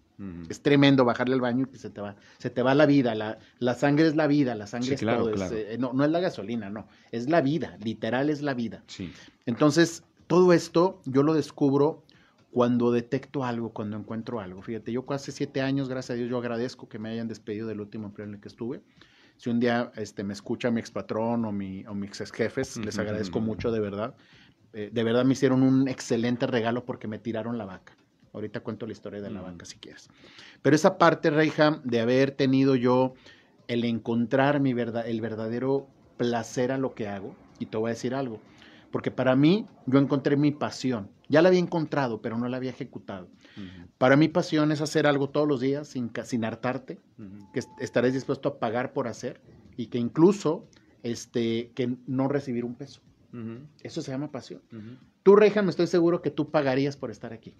[0.50, 3.14] Es tremendo bajarle al baño y que se te va, se te va la vida.
[3.14, 5.30] La, la sangre es la vida, la sangre Sí, es claro, todo.
[5.30, 5.56] es, claro.
[5.56, 6.88] eh, no, no es la gasolina, no.
[7.12, 8.82] Es la vida, literal es la vida.
[8.88, 9.12] Sí.
[9.46, 12.02] Entonces, todo esto yo lo descubro
[12.50, 14.60] cuando detecto algo, cuando encuentro algo.
[14.62, 17.80] Fíjate, yo hace siete años, gracias a Dios, yo agradezco que me hayan despedido del
[17.80, 18.82] último empleo en el que estuve.
[19.36, 22.98] Si un día este, me escucha mi expatrón o, mi, o mis ex jefes, les
[22.98, 24.16] agradezco mucho, de verdad.
[24.72, 27.96] Eh, de verdad me hicieron un excelente regalo porque me tiraron la vaca.
[28.32, 30.08] Ahorita cuento la historia de la vaca si quieres.
[30.62, 33.14] Pero esa parte, Reija, de haber tenido yo
[33.66, 37.94] el encontrar mi verdad, el verdadero placer a lo que hago, y te voy a
[37.94, 38.40] decir algo,
[38.90, 41.08] porque para mí yo encontré mi pasión.
[41.28, 43.28] Ya la había encontrado, pero no la había ejecutado.
[43.98, 46.98] Para mí pasión es hacer algo todos los días sin, sin hartarte,
[47.52, 49.40] que est- estarás dispuesto a pagar por hacer
[49.76, 50.66] y que incluso
[51.02, 53.00] este, que no recibir un peso.
[53.82, 54.62] Eso se llama pasión.
[55.22, 57.54] Tú, Reija, me estoy seguro que tú pagarías por estar aquí.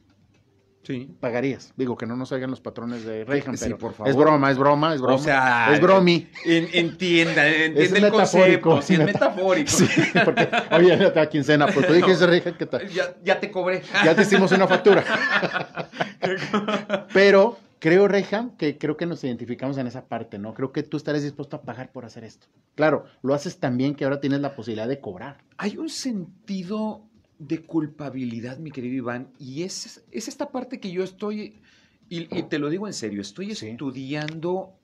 [0.85, 1.15] Sí.
[1.21, 1.75] Pagarías.
[1.77, 4.09] Digo que no nos oigan los patrones de Reija, Sí, pero por favor.
[4.11, 5.17] es broma, es broma, es broma.
[5.17, 6.29] O sea, es bromi.
[6.47, 8.83] En- entienda, entienda Es el metafórico, concepto.
[8.83, 9.71] Sí, es meta- metafórico.
[9.71, 9.87] Sí,
[10.25, 12.89] porque, oye, ya te da quincena, pues tú dijiste, Reija, que tal?
[12.89, 13.83] Ya, ya te cobré.
[14.03, 15.05] ya te hicimos una factura.
[17.13, 20.55] Pero creo, Reja, que creo que nos identificamos en esa parte, ¿no?
[20.55, 22.47] Creo que tú estarás dispuesto a pagar por hacer esto.
[22.75, 25.39] Claro, lo haces tan bien que ahora tienes la posibilidad de cobrar.
[25.57, 27.03] Hay un sentido
[27.39, 31.61] de culpabilidad, mi querido Iván, y es, es esta parte que yo estoy,
[32.09, 33.69] y, y te lo digo en serio, estoy Sí.
[33.71, 34.75] estudiando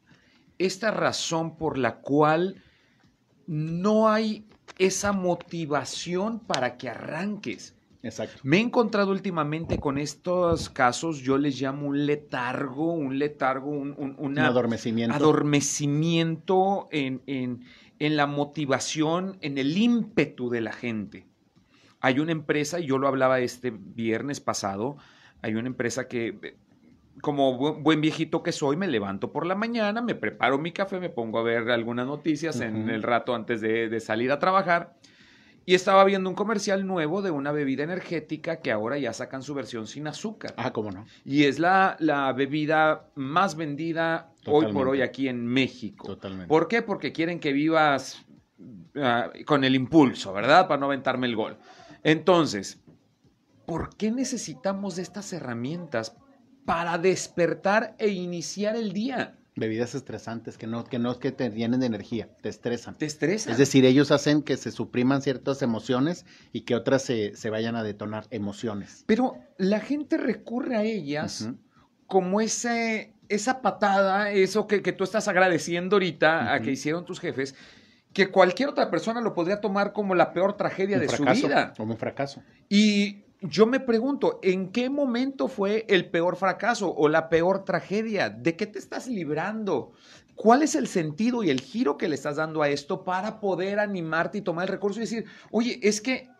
[0.59, 2.63] esta razón por la cual
[3.47, 4.47] no hay
[4.79, 7.74] esa motivación para que arranques.
[8.05, 8.41] Exacto.
[8.45, 13.95] Me he encontrado últimamente con estos casos, yo les llamo un letargo, un letargo, un,
[13.99, 15.17] un- Un una- adormecimiento.
[15.17, 17.65] adormecimiento en, en-
[17.99, 21.27] en la motivación, en el ímpetu de la gente.
[22.01, 24.97] Hay una empresa, y yo lo hablaba este viernes pasado,
[25.43, 26.57] hay una empresa que,
[27.23, 30.99] como bu- buen viejito que soy, me levanto por la mañana, me preparo mi café,
[31.01, 34.95] me pongo a ver algunas noticias en el rato antes de, de salir a trabajar.
[35.67, 39.55] Y estaba viendo un comercial nuevo de una bebida energética que ahora ya sacan su
[39.55, 40.55] versión sin azúcar.
[40.57, 41.07] Ah, cómo no.
[41.25, 46.07] Y es la, la bebida más vendida hoy por hoy aquí en México.
[46.07, 46.49] Totalmente.
[46.49, 46.83] ¿Por qué?
[46.83, 48.25] Porque quieren que vivas
[48.97, 50.69] ah, con el impulso, ¿verdad?
[50.69, 51.57] Para no aventarme el gol.
[52.03, 52.79] Entonces,
[53.65, 56.15] ¿por qué necesitamos de estas herramientas
[56.67, 59.39] para despertar e iniciar el día?
[59.57, 62.97] Bebidas estresantes que no, que no es que te llenen de energía, te estresan.
[62.97, 63.53] ¿Te estresa?
[63.53, 67.77] Es decir, ellos hacen que se supriman ciertas emociones y que otras se, se vayan
[67.77, 69.05] a detonar emociones.
[69.07, 71.49] Pero la gente recurre a ellas
[72.07, 77.21] como ese, esa patada, eso que, que tú estás agradeciendo ahorita a que hicieron tus
[77.21, 77.55] jefes,
[78.13, 81.47] que cualquier otra persona lo podría tomar como la peor tragedia Un de fracaso, su
[81.47, 81.75] vida.
[81.77, 82.43] Como un fracaso.
[82.69, 88.31] Y yo me pregunto, ¿en qué momento fue el peor fracaso o la peor tragedia?
[88.31, 89.93] ¿De qué te estás librando?
[90.35, 93.79] ¿Cuál es el sentido y el giro que le estás dando a esto para poder
[93.79, 96.31] animarte y tomar el recurso y decir, oye, es que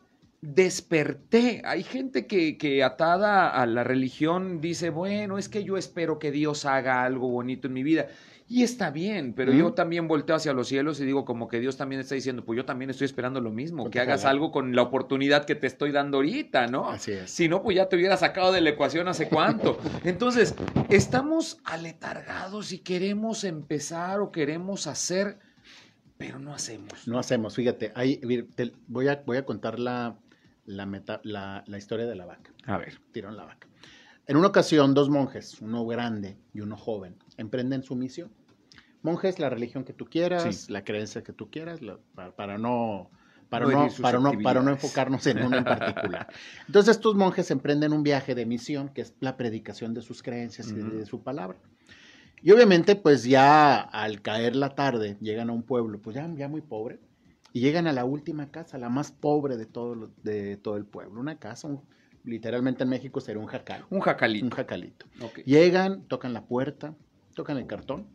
[0.41, 1.63] desperté?
[1.65, 6.31] Hay gente que, que atada a la religión dice, bueno, es que yo espero que
[6.31, 8.07] Dios haga algo bonito en mi vida.
[8.47, 11.79] Y está bien, pero yo también volteo hacia los cielos y digo como que Dios
[11.79, 14.77] también está diciendo, pues yo también estoy esperando lo mismo, Ponte que hagas algo con
[14.77, 16.91] la oportunidad que te estoy dando ahorita, ¿no?
[16.91, 17.31] Así es.
[17.31, 19.79] Si no, pues ya te hubiera sacado de la ecuación hace cuánto.
[20.05, 20.55] Entonces,
[20.91, 25.39] estamos aletargados y queremos empezar o queremos hacer,
[26.19, 27.09] pero no hacemos.
[27.09, 28.19] No hacemos, fíjate, ahí,
[28.57, 30.17] te- voy, a, voy a contar la,
[30.67, 32.53] la, meta- la, la historia de la vaca.
[32.67, 33.01] A ver.
[33.13, 33.67] Tiraron la vaca.
[34.27, 38.31] En una ocasión, dos monjes, uno grande y uno joven, emprenden su misión.
[39.03, 40.73] Monjes, la religión que tú quieras, Sí.
[40.73, 43.11] la creencia que tú quieras, la- para, para no,
[43.51, 46.27] para, No para, no, para no enfocarnos en uno en particular.
[46.67, 50.69] Entonces, estos monjes emprenden un viaje de misión, que es la predicación de sus creencias
[50.71, 51.59] y de su palabra.
[52.43, 56.49] Y obviamente, pues ya al caer la tarde, llegan a un pueblo, pues ya, ya
[56.49, 56.99] muy pobre,
[57.53, 61.21] y llegan a la última casa, la más pobre de todo, de todo el pueblo.
[61.21, 61.83] Una casa, un-
[62.25, 64.45] literalmente en México sería un jacal, Un jacalito.
[64.45, 65.07] un jacalito.
[65.45, 66.95] Llegan, tocan la puerta,
[67.35, 68.09] tocan el cartón,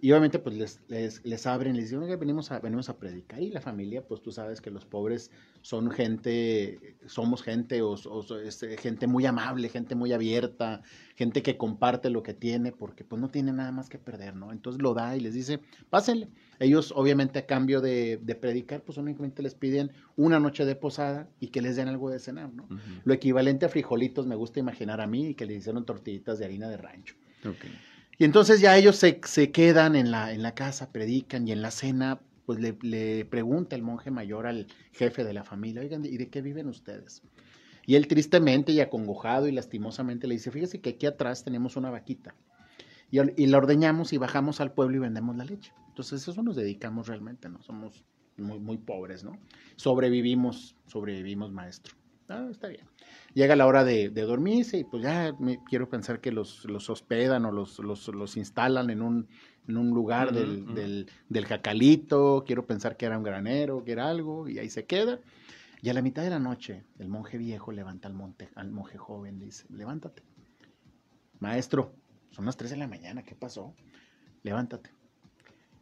[0.00, 3.42] y obviamente pues les, les, les abren, les dicen, "Oiga, venimos a, venimos a predicar.
[3.42, 5.32] Y la familia, pues tú sabes que los pobres
[5.62, 10.82] son gente, somos gente, o, o es, eh, gente muy amable, gente muy abierta,
[11.16, 14.52] gente que comparte lo que tiene, porque pues no tiene nada más que perder, ¿no?
[14.52, 15.58] Entonces lo da y les dice,
[15.90, 16.28] pásenle.
[16.60, 21.28] Ellos obviamente a cambio de, de predicar, pues únicamente les piden una noche de posada
[21.40, 22.68] y que les den algo de cenar, ¿no?
[23.04, 26.44] Lo equivalente a frijolitos me gusta imaginar a mí y que le hicieron tortillitas de
[26.44, 27.16] harina de rancho.
[28.18, 31.62] Y entonces ya ellos se, se quedan en la, en la casa, predican y en
[31.62, 36.16] la cena, pues le, pregunta el monje mayor al jefe de la familia, oigan, ¿y
[36.16, 37.22] de qué viven ustedes?
[37.86, 41.90] Y él tristemente y acongojado y lastimosamente le dice, fíjese que aquí atrás tenemos una
[41.90, 42.34] vaquita.
[43.10, 45.72] Y, y la ordeñamos y bajamos al pueblo y vendemos la leche.
[45.88, 47.62] Entonces eso nos dedicamos realmente, ¿no?
[47.62, 48.04] Somos
[48.36, 49.38] muy, muy pobres, ¿no?
[49.76, 51.97] Sobrevivimos, sobrevivimos, maestro.
[52.50, 52.86] Está bien.
[53.32, 56.90] Llega la hora de, de dormirse y pues ya me, quiero pensar que los, los
[56.90, 59.28] hospedan o los, los, los instalan en un,
[59.66, 64.10] en un lugar del, del, del jacalito, quiero pensar que era un granero, que era
[64.10, 65.20] algo, y ahí se queda.
[65.80, 68.98] Y a la mitad de la noche, el monje viejo levanta al, monte, al monje
[68.98, 70.22] joven, le dice, levántate.
[71.38, 71.94] Maestro,
[72.30, 73.74] son las 3 de la mañana, ¿qué pasó?
[74.42, 74.90] Levántate.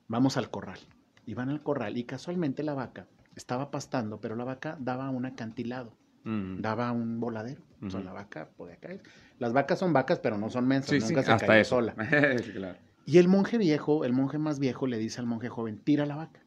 [0.06, 0.78] Vamos al corral.
[1.24, 5.26] Y van al corral y casualmente la vaca estaba pastando, pero la vaca daba un
[5.26, 5.96] acantilado
[6.26, 6.60] Mm.
[6.60, 7.62] daba un voladero.
[7.82, 9.02] O sea, la vaca podía caer.
[9.38, 10.90] Las vacas son vacas, pero no son mensas.
[10.90, 11.76] Sí, sí, nunca se hasta cayó eso.
[11.76, 11.94] sola.
[12.52, 12.78] claro.
[13.04, 16.16] Y el monje viejo, el monje más viejo, le dice al monje joven, tira la
[16.16, 16.40] vaca.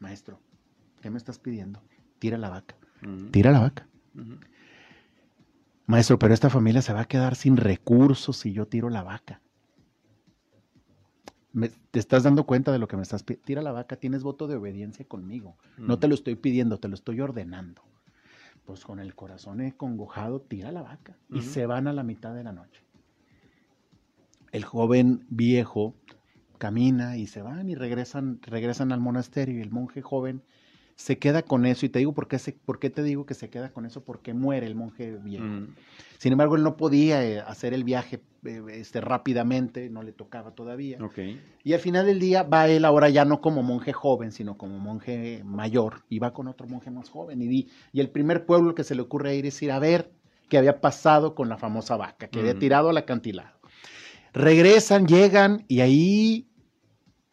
[0.00, 0.40] Maestro,
[1.00, 1.82] ¿qué me estás pidiendo?
[2.18, 2.76] Tira la vaca.
[3.30, 3.88] Tira la vaca.
[5.86, 9.40] Maestro, pero esta familia se va a quedar sin recursos si yo tiro la vaca.
[11.52, 13.46] Me- ¿Te estás dando cuenta de lo que me estás pidiendo?
[13.46, 15.56] Tira la vaca, tienes voto de obediencia conmigo.
[15.78, 17.82] No te lo estoy pidiendo, te lo estoy ordenando.
[18.64, 21.16] Pues con el corazón congojado, tira la vaca.
[21.30, 22.82] Y se van a la mitad de la noche.
[24.52, 25.94] El joven viejo
[26.58, 29.58] camina y se van y regresan, regresan al monasterio.
[29.58, 30.42] Y el monje joven
[30.96, 31.86] se queda con eso.
[31.86, 34.04] Y te digo por qué, se, por qué te digo que se queda con eso,
[34.04, 35.44] porque muere el monje viejo.
[35.44, 35.74] Mm.
[36.18, 40.52] Sin embargo, él no podía eh, hacer el viaje eh, este, rápidamente, no le tocaba
[40.52, 40.98] todavía.
[41.62, 44.78] Y al final del día va él ahora ya no como monje joven, sino como
[44.78, 47.42] monje mayor, y va con otro monje más joven.
[47.42, 50.12] Y, y el primer pueblo que se le ocurre ir es ir a ver
[50.48, 52.60] qué había pasado con la famosa vaca, que había Ujú.
[52.60, 53.58] tirado al acantilado.
[54.32, 56.48] Regresan, llegan, y ahí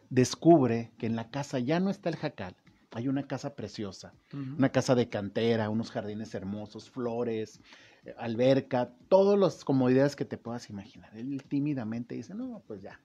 [0.08, 2.54] descubre que en la casa ya no está el jacal,
[2.94, 4.14] hay una casa preciosa,
[4.56, 7.60] una casa de cantera, unos jardines hermosos, flores,
[8.04, 11.16] eh, alberca, todas las comodidades que te puedas imaginar.
[11.16, 13.00] Él tímidamente dice, no, pues ya.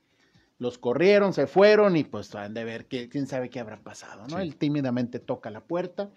[0.59, 4.23] Los corrieron, se fueron y pues han de ver qué, quién sabe qué habrá pasado,
[4.27, 4.37] ¿no?
[4.37, 4.41] Sí.
[4.41, 6.09] Él tímidamente toca la puerta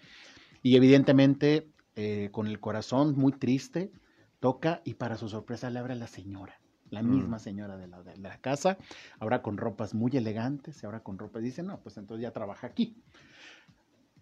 [0.63, 3.91] y evidentemente eh, con el corazón muy triste
[4.39, 6.59] toca y para su sorpresa le abre la señora,
[6.89, 7.09] la Mm.
[7.11, 8.77] misma señora de la, de la casa,
[9.19, 12.65] ahora con ropas muy elegantes y ahora con ropas, dice, no, pues entonces ya trabaja
[12.67, 12.95] aquí.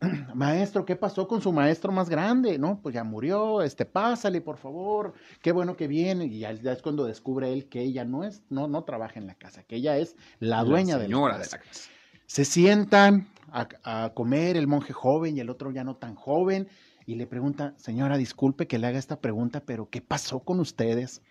[0.34, 2.58] Maestro, ¿qué pasó con su maestro más grande?
[2.58, 6.26] No, pues ya murió, este, pásale, por favor, qué bueno que viene.
[6.26, 9.36] Y ya, es cuando descubre él que ella no es, no, no trabaja en la
[9.36, 11.38] casa, que ella es la dueña de la casa.
[11.38, 11.90] de la casa.
[12.26, 16.68] Se sientan a, a comer el monje joven y el otro ya no tan joven
[17.06, 21.24] y le pregunta, señora, disculpe que le haga esta pregunta, pero ¿qué pasó con ustedes?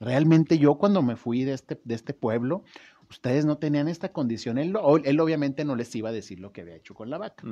[0.00, 2.64] Realmente yo cuando me fui de este, de este pueblo,
[3.10, 4.58] ustedes no tenían esta condición.
[4.58, 7.44] Él, él obviamente no les iba a decir lo que había hecho con la vaca.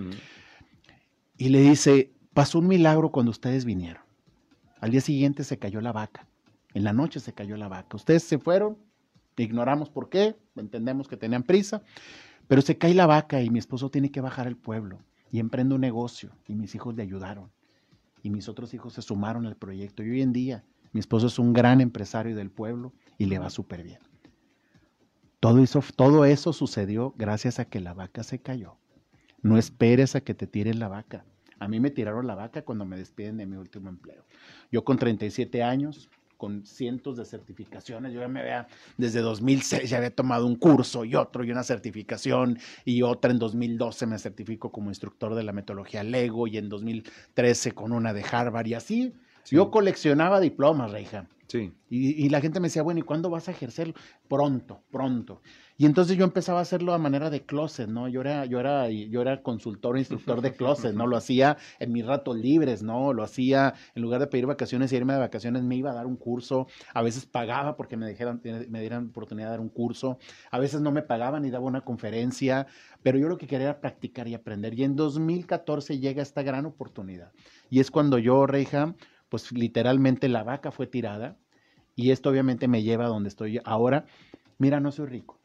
[1.38, 4.02] Y le dice, pasó un milagro cuando ustedes vinieron.
[4.80, 6.26] Al día siguiente se cayó la vaca.
[6.74, 7.96] En la noche se cayó la vaca.
[7.96, 8.76] Ustedes se fueron,
[9.36, 11.82] ignoramos por qué, entendemos que tenían prisa,
[12.48, 14.98] pero se cae la vaca y mi esposo tiene que bajar al pueblo
[15.30, 17.50] y emprende un negocio y mis hijos le ayudaron
[18.22, 21.38] y mis otros hijos se sumaron al proyecto y hoy en día mi esposo es
[21.38, 24.00] un gran empresario del pueblo y le va súper bien.
[25.40, 28.76] Todo eso, todo eso sucedió gracias a que la vaca se cayó.
[29.42, 31.24] No esperes a que te tiren la vaca.
[31.58, 34.24] A mí me tiraron la vaca cuando me despiden de mi último empleo.
[34.70, 39.96] Yo con 37 años, con cientos de certificaciones, yo ya me había, desde 2006 ya
[39.96, 44.70] había tomado un curso y otro y una certificación y otra en 2012 me certifico
[44.70, 49.14] como instructor de la metodología Lego y en 2013 con una de Harvard y así.
[49.48, 49.56] Sí.
[49.56, 51.26] Yo coleccionaba diplomas, Reija.
[51.46, 51.72] Sí.
[51.88, 53.94] Y, y la gente me decía, bueno, ¿y cuándo vas a ejercerlo?
[54.28, 55.40] Pronto, pronto.
[55.78, 58.08] Y entonces yo empezaba a hacerlo a manera de closet, ¿no?
[58.08, 61.06] Yo era, yo era, yo era consultor, instructor de closet, ¿no?
[61.06, 63.14] Lo hacía en mis ratos libres, ¿no?
[63.14, 66.06] Lo hacía, en lugar de pedir vacaciones y irme de vacaciones, me iba a dar
[66.06, 66.66] un curso.
[66.92, 70.18] A veces pagaba porque me, dijeran, me dieran oportunidad de dar un curso.
[70.50, 72.66] A veces no me pagaban y daba una conferencia.
[73.02, 74.74] Pero yo lo que quería era practicar y aprender.
[74.74, 77.32] Y en 2014 llega esta gran oportunidad.
[77.70, 78.94] Y es cuando yo, Reija,
[79.28, 81.36] pues literalmente la vaca fue tirada
[81.94, 84.06] y esto obviamente me lleva a donde estoy ahora.
[84.58, 85.38] Mira, no soy rico.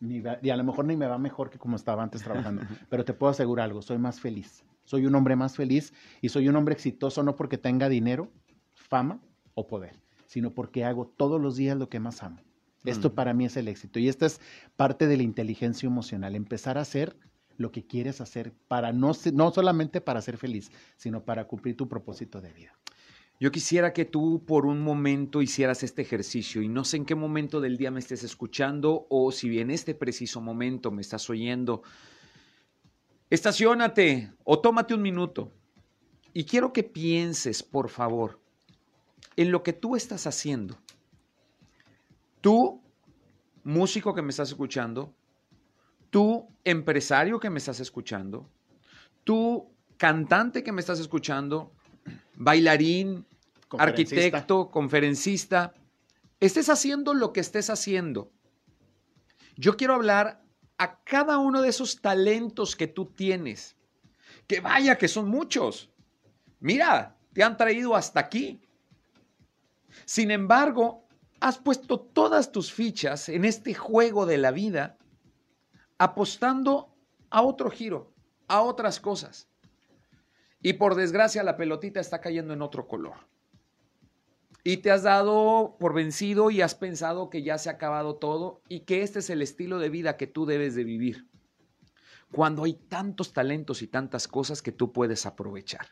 [0.00, 2.62] Ni va- y a lo mejor ni me va mejor que como estaba antes trabajando,
[2.90, 4.64] pero te puedo asegurar algo, soy más feliz.
[4.84, 8.32] Soy un hombre más feliz y soy un hombre exitoso no porque tenga dinero,
[8.74, 9.20] fama
[9.54, 9.94] o poder,
[10.26, 12.40] sino porque hago todos los días lo que más amo.
[12.84, 13.14] Esto Mm.
[13.14, 14.40] para mí es el éxito y esta es
[14.74, 17.16] parte de la inteligencia emocional, empezar a hacer
[17.58, 21.86] lo que quieres hacer para no, no solamente para ser feliz, sino para cumplir tu
[21.88, 22.72] propósito de vida.
[23.42, 27.16] Yo quisiera que tú por un momento hicieras este ejercicio y no sé en qué
[27.16, 31.82] momento del día me estés escuchando o si en este preciso momento me estás oyendo.
[33.30, 35.50] Estaciónate o tómate un minuto
[36.32, 38.38] y quiero que pienses, por favor,
[39.34, 40.78] en lo que tú estás haciendo.
[42.40, 42.80] Tú,
[43.64, 45.16] músico que me estás escuchando,
[46.10, 48.48] tú, empresario que me estás escuchando,
[49.24, 49.66] tú,
[49.96, 51.72] cantante que me estás escuchando,
[52.36, 53.26] bailarín,
[53.78, 55.74] Arquitecto, conferencista,
[56.40, 58.32] estés haciendo lo que estés haciendo.
[59.56, 60.42] Yo quiero hablar
[60.78, 63.76] a cada uno de esos talentos que tú tienes.
[64.46, 65.90] Que vaya, que son muchos.
[66.60, 68.60] Mira, te han traído hasta aquí.
[70.04, 71.06] Sin embargo,
[71.40, 74.96] has puesto todas tus fichas en este juego de la vida
[75.98, 76.94] apostando
[77.30, 78.12] a otro giro,
[78.48, 79.48] a otras cosas.
[80.60, 83.14] Y por desgracia la pelotita está cayendo en otro color.
[84.64, 88.62] Y te has dado por vencido y has pensado que ya se ha acabado todo
[88.68, 91.26] y que este es el estilo de vida que tú debes de vivir.
[92.30, 95.88] Cuando hay tantos talentos y tantas cosas que tú puedes aprovechar.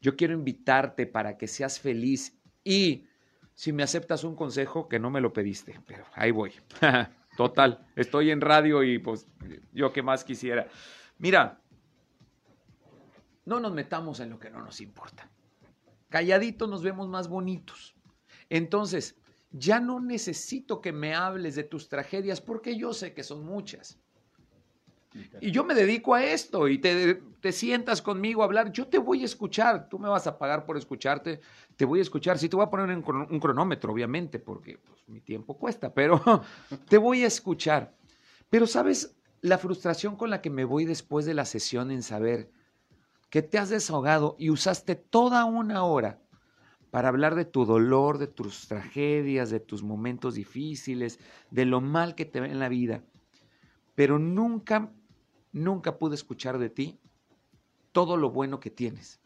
[0.00, 3.06] Yo quiero invitarte para que seas feliz y
[3.54, 6.52] si me aceptas un consejo que no me lo pediste, pero ahí voy.
[7.36, 9.26] Total, estoy en radio y pues
[9.72, 10.66] yo qué más quisiera.
[11.18, 11.60] Mira,
[13.44, 15.28] no nos metamos en lo que no nos importa.
[16.08, 17.94] Calladitos nos vemos más bonitos.
[18.48, 19.16] Entonces,
[19.50, 23.98] ya no necesito que me hables de tus tragedias porque yo sé que son muchas.
[25.40, 28.98] Y yo me dedico a esto y te, te, sientas conmigo a hablar, yo te
[28.98, 31.40] voy a escuchar, tú me vas a pagar por escucharte,
[31.76, 35.20] te voy a escuchar, sí te voy a poner un, cronómetro, obviamente, porque pues, mi
[35.20, 36.20] tiempo cuesta, pero
[36.88, 37.94] te voy a escuchar.
[38.50, 42.50] Pero sabes, la frustración con la que me voy después de la sesión en saber
[43.34, 46.22] que te has desahogado y usaste toda una hora
[46.92, 51.18] para hablar de tu dolor, de tus tragedias, de tus momentos difíciles,
[51.50, 53.02] de lo mal que te ve en la vida.
[53.96, 54.92] Pero nunca,
[55.50, 57.00] nunca pude escuchar de ti
[57.90, 59.20] todo lo bueno que tienes,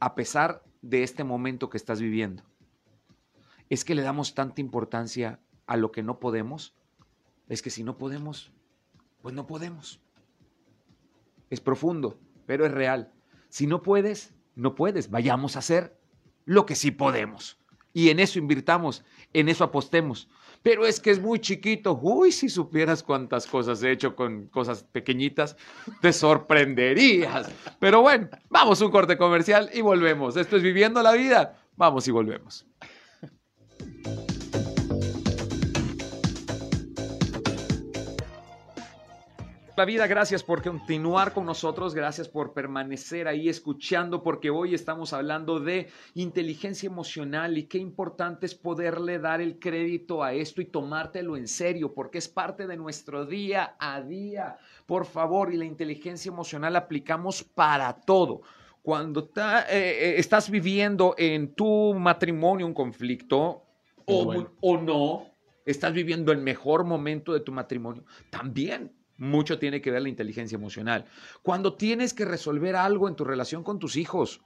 [0.00, 2.42] a pesar de este momento que estás viviendo.
[3.70, 6.74] Es que le damos tanta importancia a lo que no podemos.
[7.48, 8.52] Es que si no podemos,
[9.22, 10.00] pues no podemos.
[11.50, 13.13] Es profundo, pero es real.
[13.54, 15.12] Si no puedes, no puedes.
[15.12, 15.96] Vayamos a hacer
[16.44, 17.56] lo que sí podemos.
[17.92, 20.28] Y en eso invirtamos, en eso apostemos.
[20.64, 21.96] Pero es que es muy chiquito.
[22.02, 25.56] Uy, si supieras cuántas cosas he hecho con cosas pequeñitas,
[26.00, 27.48] te sorprenderías.
[27.78, 30.36] Pero bueno, vamos a un corte comercial y volvemos.
[30.36, 31.56] Esto es Viviendo la Vida.
[31.76, 32.66] Vamos y volvemos.
[39.76, 45.12] La vida, gracias por continuar con nosotros, gracias por permanecer ahí escuchando, porque hoy estamos
[45.12, 50.66] hablando de inteligencia emocional y qué importante es poderle dar el crédito a esto y
[50.66, 54.58] tomártelo en serio, porque es parte de nuestro día a día.
[54.86, 58.42] Por favor, y la inteligencia emocional aplicamos para todo.
[58.80, 63.64] Cuando eh, eh, estás viviendo en tu matrimonio un conflicto
[64.04, 65.26] o, o no,
[65.66, 70.56] estás viviendo el mejor momento de tu matrimonio, también mucho tiene que ver la inteligencia
[70.56, 71.04] emocional.
[71.42, 74.40] Cuando tienes que resolver algo en tu relación con tus hijos,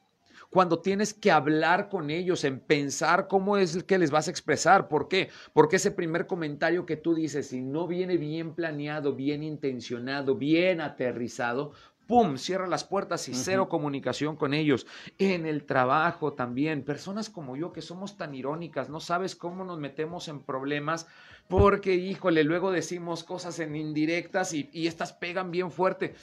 [0.50, 4.88] cuando tienes que hablar con ellos, en pensar cómo es que les vas a expresar.
[4.88, 5.28] ¿Por qué?
[5.52, 10.80] Porque ese primer comentario que tú dices, si no viene bien planeado, bien intencionado, bien
[10.80, 11.72] aterrizado,
[12.08, 12.38] ¡pum!
[12.38, 14.86] Cierra las puertas y cero comunicación con ellos.
[15.18, 19.78] En el trabajo también, personas como yo que somos tan irónicas, no sabes cómo nos
[19.78, 21.06] metemos en problemas
[21.46, 26.14] porque, híjole, luego decimos cosas en indirectas y, y estas pegan bien fuerte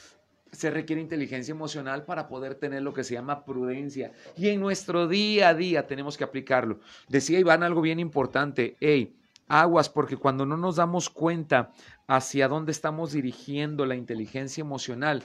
[0.52, 4.14] se requiere inteligencia emocional para poder tener lo que se llama prudencia.
[4.38, 6.80] Y en nuestro día a día tenemos que aplicarlo.
[7.10, 9.18] Decía Iván algo bien importante, hey,
[9.48, 11.72] aguas, porque cuando no nos damos cuenta
[12.08, 15.24] hacia dónde estamos dirigiendo la inteligencia emocional,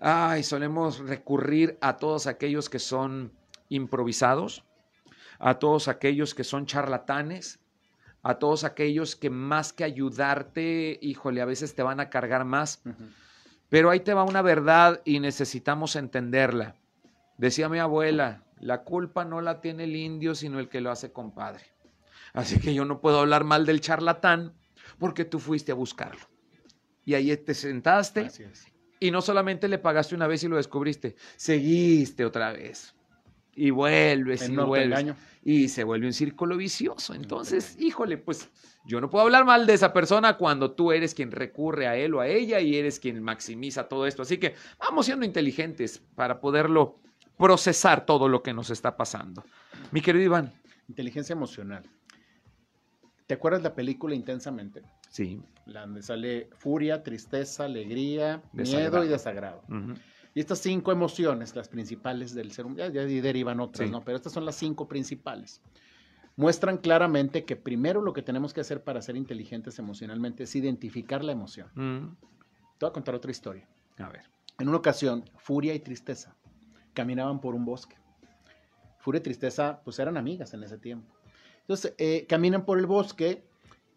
[0.00, 3.32] ay, solemos recurrir a todos aquellos que son
[3.68, 4.64] improvisados,
[5.38, 7.60] a todos aquellos que son charlatanes,
[8.22, 12.82] a todos aquellos que más que ayudarte, híjole, a veces te van a cargar más.
[13.68, 16.74] Pero ahí te va una verdad y necesitamos entenderla.
[17.36, 21.12] Decía mi abuela, la culpa no la tiene el indio, sino el que lo hace
[21.12, 21.64] compadre.
[22.32, 24.54] Así que yo no puedo hablar mal del charlatán
[24.98, 26.26] porque tú fuiste a buscarlo.
[27.04, 28.30] Y ahí te sentaste
[29.04, 32.94] y no solamente le pagaste una vez y lo descubriste, seguiste otra vez.
[33.54, 35.14] Y vuelves y vuelves.
[35.44, 37.12] Y se vuelve un círculo vicioso.
[37.12, 38.48] Entonces, híjole, pues
[38.86, 42.14] yo no puedo hablar mal de esa persona cuando tú eres quien recurre a él
[42.14, 44.22] o a ella y eres quien maximiza todo esto.
[44.22, 46.98] Así que vamos siendo inteligentes para poderlo
[47.36, 49.44] procesar todo lo que nos está pasando.
[49.90, 50.50] Mi querido Iván.
[50.88, 51.82] Inteligencia emocional.
[53.26, 54.82] ¿Te acuerdas de la película Intensamente?
[55.14, 55.40] Sí.
[55.66, 59.62] La donde sale furia, tristeza, alegría, miedo y desagrado.
[60.34, 64.04] Y estas cinco emociones, las principales del ser humano, ya, derivan otras, ¿no?
[64.04, 65.62] Pero estas son las cinco principales.
[66.34, 71.22] Muestran claramente que primero lo que tenemos que hacer para ser inteligentes emocionalmente es identificar
[71.22, 72.16] la emoción.
[72.76, 73.68] Te voy a contar otra historia.
[73.98, 74.22] A ver.
[74.58, 76.34] En una ocasión, Furia y Tristeza
[76.92, 77.94] caminaban por un bosque.
[78.98, 81.14] Furia y Tristeza, pues eran amigas en ese tiempo.
[81.60, 83.44] Entonces, eh, caminan por el bosque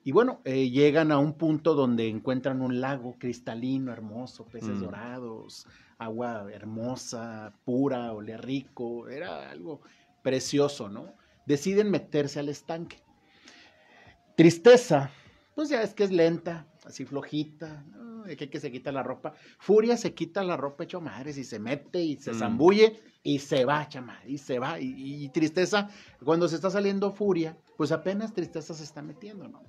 [0.07, 4.79] y bueno, eh, llegan a un punto donde encuentran un lago cristalino, hermoso, peces mm.
[4.79, 9.81] dorados, agua hermosa, pura, olé rico, era algo
[10.21, 11.13] precioso, ¿no?
[11.45, 13.03] Deciden meterse al estanque.
[14.37, 15.11] Tristeza,
[15.53, 17.83] pues ya es que es lenta, así flojita,
[18.37, 19.33] que, que se quita la ropa.
[19.59, 22.39] Furia se quita la ropa hecho madres y se mete y se mm.
[22.39, 24.79] zambulle y se va, chama, y se va.
[24.79, 25.89] y, tristeza,
[26.23, 29.63] cuando se está saliendo furia, pues apenas tristeza se está metiendo, ¿no?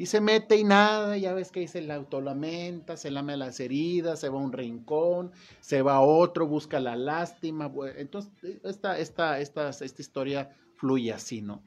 [0.00, 4.18] Y se mete y nada, ya ves que se la autolamenta, se lame las heridas,
[4.18, 5.30] se va a un rincón,
[5.60, 7.70] se va a otro, busca la lástima.
[7.96, 8.32] Entonces,
[8.64, 11.62] esta, esta, esta, esta historia fluye así, ¿no?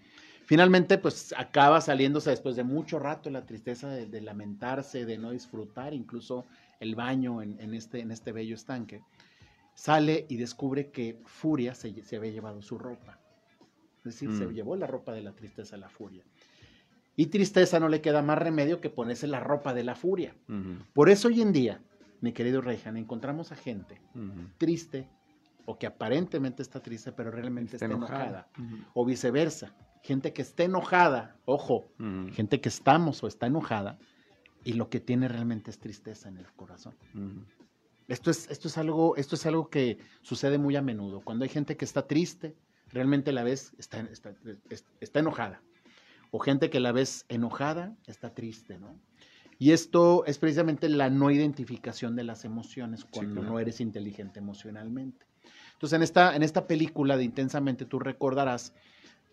[0.45, 5.93] Finalmente, pues acaba saliéndose después de mucho rato la tristeza de, lamentarse, de no disfrutar
[5.93, 6.43] incluso
[6.79, 9.03] el baño en, este, en este bello estanque.
[9.75, 13.19] Sale y descubre que Furia se, se había llevado su ropa.
[14.05, 14.53] Es decir, se mm.
[14.53, 16.23] llevó la ropa de la tristeza a la furia.
[17.15, 20.35] Y tristeza no le queda más remedio que ponerse la ropa de la furia.
[20.93, 21.81] Por eso hoy en día
[22.21, 24.01] mi querido Rejan, encontramos a gente
[24.57, 25.07] triste
[25.65, 27.85] o que aparentemente está triste, pero realmente está,
[28.17, 28.47] enojada.
[28.93, 31.85] O viceversa, gente que está enojada, ojo,
[32.33, 33.97] gente que estamos o está enojada
[34.63, 36.95] y lo que tiene realmente es tristeza en el corazón.
[38.07, 41.21] Esto es, esto es, algo, esto es algo que sucede muy a menudo.
[41.21, 42.55] Cuando hay gente que está triste,
[42.91, 44.33] realmente la ves, está, está,
[44.69, 45.61] es- está enojada.
[46.35, 48.99] O gente que la ves enojada, está triste, ¿no?
[49.59, 53.53] Y esto es precisamente la no identificación de las emociones cuando claro.
[53.53, 55.27] no eres inteligente emocionalmente.
[55.73, 58.73] Entonces, en esta, en esta película de Intensamente, tú recordarás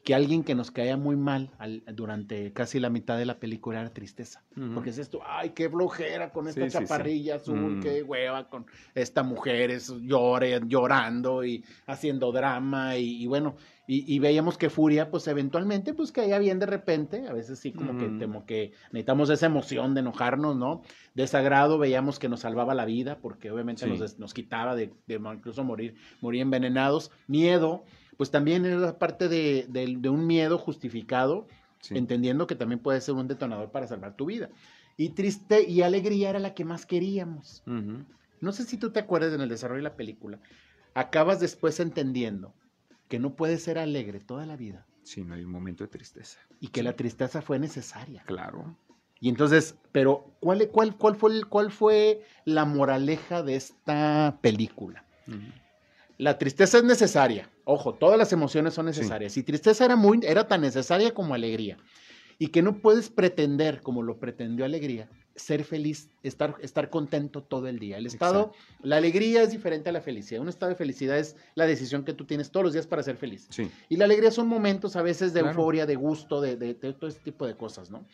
[0.03, 3.80] que alguien que nos caía muy mal al- durante casi la mitad de la película
[3.80, 4.42] era tristeza.
[4.74, 6.82] Porque es esto, ay, qué flojera con esta Sí, sí, sí.
[6.84, 7.80] chaparrilla azul, Mm.
[7.80, 14.14] qué hueva con esta mujer es, llore, llorando y haciendo drama y, y bueno, y,
[14.14, 17.96] y veíamos que Furia pues eventualmente pues caía bien de repente, a veces sí como
[17.98, 20.82] que como que necesitamos esa emoción de enojarnos, ¿no?
[21.14, 25.94] Desagrado veíamos que nos salvaba la vida porque obviamente nos, nos quitaba de, incluso morir,
[26.20, 27.84] morir envenenados, miedo,
[28.21, 31.47] pues también era parte de, de- de un miedo justificado
[31.81, 31.97] Sí.
[31.97, 34.51] entendiendo que también puede ser un detonador para salvar tu vida.
[34.99, 37.62] Y triste y alegría era la que más queríamos.
[38.43, 40.39] No sé si tú te acuerdas en el desarrollo de la película.
[40.93, 42.53] Acabas después entendiendo
[43.09, 46.39] que no puedes ser alegre toda la vida Sí, no hay un momento de tristeza.
[46.61, 46.85] y que Sí.
[46.85, 48.23] la tristeza fue necesaria.
[48.27, 48.77] Claro.
[49.18, 55.07] Y entonces, pero ¿cuál, cuál, cuál, fue, ¿cuál fue la moraleja de esta película?
[56.18, 57.49] La tristeza es necesaria.
[57.73, 59.37] Ojo, todas las emociones son necesarias.
[59.37, 61.77] Y tristeza era, muy, era tan necesaria como alegría.
[62.39, 67.68] Y que no puedes pretender, como lo pretendió alegría, ser feliz, estar, estar contento todo
[67.68, 67.97] el día.
[67.99, 68.53] El estado,
[68.83, 70.41] la alegría es diferente a la felicidad.
[70.41, 73.16] Un estado de felicidad es la decisión que tú tienes todos los días para ser
[73.16, 73.47] feliz.
[73.51, 73.71] Sí.
[73.89, 75.57] Y la alegría son momentos a veces de Claro.
[75.57, 78.05] euforia, de gusto, de, de- de todo este tipo de cosas, ¿no?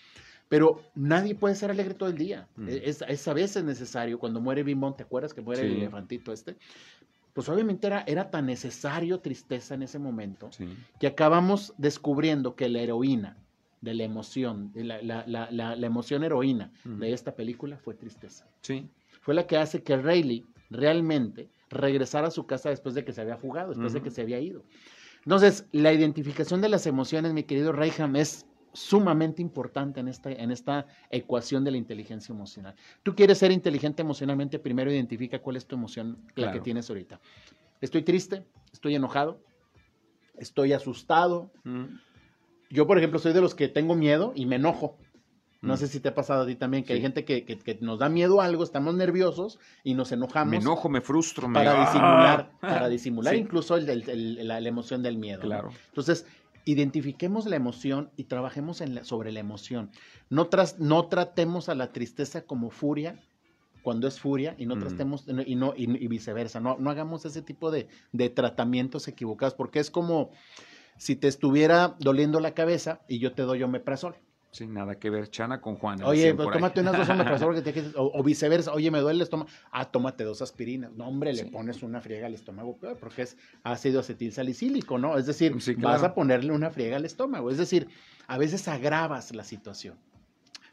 [0.49, 2.47] Pero nadie puede ser alegre todo el día.
[2.57, 2.69] Mm.
[2.69, 4.19] Es, es a veces necesario.
[4.19, 5.77] Cuando muere Bimón, ¿te acuerdas que muere el Sí.
[5.79, 6.57] elefantito este?
[7.37, 10.67] Pues obviamente era, era tan necesario tristeza en ese momento Sí.
[10.99, 13.37] que acabamos descubriendo que la heroína
[13.83, 18.49] de la emoción, de la, la- la- emoción heroína de esta película fue tristeza.
[18.63, 18.89] Sí.
[19.21, 23.21] Fue la que hace que Rayleigh realmente regresara a su casa después de que se
[23.21, 24.65] había fugado, después de que se había ido.
[25.25, 28.47] Entonces, la identificación de las emociones, mi querido Rayham, es
[28.77, 32.75] sumamente importante en esta, en esta ecuación de la inteligencia emocional.
[33.03, 37.21] Tú quieres ser inteligente emocionalmente, primero identifica cuál es tu emoción, la que tienes ahorita.
[37.81, 39.41] Estoy triste, estoy enojado,
[40.37, 41.51] estoy asustado.
[41.65, 41.89] Ujú.
[42.71, 44.99] Yo, por ejemplo, soy de los que tengo miedo y me enojo.
[45.63, 45.77] No Mm.
[45.79, 47.99] sé si te ha pasado a ti también, que hay gente que, que- que nos
[47.99, 51.83] da miedo a algo, estamos nerviosos y nos enojamos Me enojo, me frustro, me para
[51.83, 51.87] ¡Ah!
[51.87, 53.41] disimular, para disimular Sí.
[53.41, 55.39] incluso el- el- el- la, la emoción del miedo.
[55.41, 55.47] ¿no?
[55.47, 55.71] Claro.
[55.89, 56.27] Entonces,
[56.67, 59.91] identifiquemos la emoción y trabajemos en la- sobre la emoción.
[60.29, 63.19] No, tras, no tratemos a la tristeza como furia
[63.83, 64.81] cuando es furia y no Mm.
[64.81, 66.59] tratemos y, no, y, y viceversa.
[66.61, 70.31] No, no hagamos ese tipo de, de tratamientos equivocados porque es como
[70.99, 74.17] si te estuviera doliendo la cabeza y yo te doy omeprazol.
[74.57, 76.07] Sin nada que ver, Chana con Juana.
[76.07, 76.55] Oye, pues ahí.
[76.55, 78.73] tómate unas dos porque te quedes- o, o viceversa.
[78.73, 79.51] Oye, me duele el estómago.
[79.71, 80.93] Ah, tómate dos aspirinas.
[80.95, 81.51] No, hombre, le Sí.
[81.51, 85.19] pones una friega al estómago porque es ácido acetil salicílico, ¿no?
[85.19, 87.51] Es decir, Sí, vas a ponerle una friega al estómago.
[87.51, 87.89] Es decir,
[88.29, 89.99] a veces agravas la situación.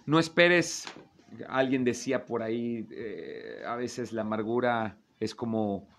[0.06, 0.86] No esperes,
[1.50, 5.90] alguien decía por ahí, eh, a veces la amargura es como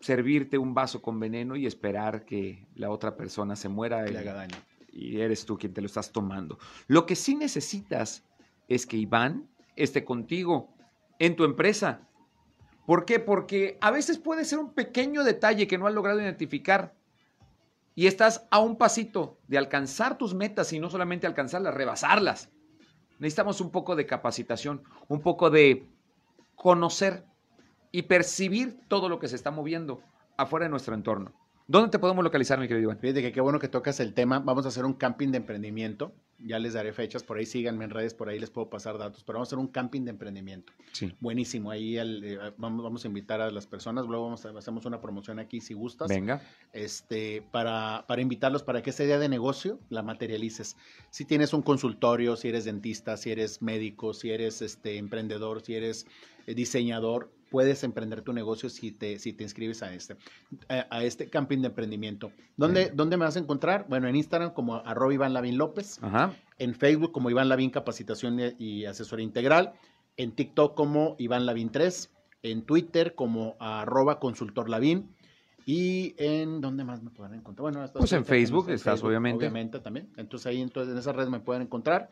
[0.00, 4.12] servirte un vaso con veneno y esperar que la otra persona se muera Que y,
[4.14, 4.56] le haga daño.
[4.94, 6.58] Y eres tú quien te lo estás tomando.
[6.86, 8.24] Lo que sí necesitas
[8.68, 10.72] es que Iván esté contigo
[11.18, 12.08] en tu empresa.
[12.86, 13.18] ¿Por qué?
[13.18, 16.94] Porque a veces puede ser un pequeño detalle que no has logrado identificar
[17.96, 22.50] y estás a un pasito de alcanzar tus metas y no solamente alcanzarlas, rebasarlas.
[23.18, 25.88] Necesitamos un poco de capacitación, un poco de
[26.54, 27.24] conocer
[27.90, 30.02] y percibir todo lo que se está moviendo
[30.36, 31.32] afuera de nuestro entorno.
[31.66, 32.98] ¿Dónde te podemos localizar, mi querido Iván?
[32.98, 34.38] Fíjate que qué bueno que tocas el tema.
[34.38, 36.12] Vamos a hacer un camping de emprendimiento.
[36.38, 39.24] Ya les daré fechas, por ahí síganme en redes, por ahí les puedo pasar datos,
[39.24, 40.74] pero vamos a hacer un camping de emprendimiento.
[40.92, 41.14] Sí.
[41.20, 44.84] Buenísimo, ahí el, eh, vamos, vamos a invitar a las personas, luego vamos a, hacemos
[44.84, 46.08] una promoción aquí si gustas.
[46.08, 46.42] Venga.
[46.74, 50.76] este, para, para invitarlos para que esa idea de negocio la materialices.
[51.08, 55.76] Si tienes un consultorio, si eres dentista, si eres médico, si eres este, emprendedor, si
[55.76, 56.06] eres
[56.46, 60.16] eh, diseñador, puedes emprender tu negocio si te, si te inscribes a este,
[60.68, 62.32] a, a este camping de emprendimiento.
[62.56, 62.90] ¿Dónde.
[62.92, 63.86] ¿Dónde me vas a encontrar?
[63.88, 66.34] Bueno, en Instagram como arroba Iván Lavín López, Ajá.
[66.58, 69.72] en Facebook como Iván Lavín Capacitación y- Asesoría Integral,
[70.16, 72.10] en TikTok como Iván Lavín 3,
[72.42, 75.14] en Twitter como arroba consultor Lavín
[75.64, 77.70] y en ¿dónde más me pueden encontrar?
[77.72, 79.38] Bueno, Pues en Facebook estás, obviamente.
[79.46, 80.10] Obviamente también.
[80.16, 82.10] Entonces ahí entonces, en esas redes me pueden encontrar.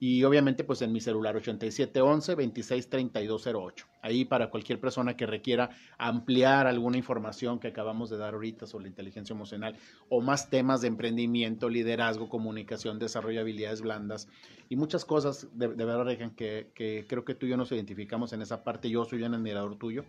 [0.00, 3.86] Y obviamente, pues en mi celular 8711-263208.
[4.02, 8.88] Ahí para cualquier persona que requiera ampliar alguna información que acabamos de dar ahorita sobre
[8.88, 9.76] inteligencia emocional
[10.08, 14.28] o más temas de emprendimiento, liderazgo, comunicación, desarrollo de habilidades blandas
[14.68, 18.32] y muchas cosas, de, verdad, Regan, que, que creo que tú y yo nos identificamos
[18.32, 18.90] en esa parte.
[18.90, 20.04] Yo soy un admirador tuyo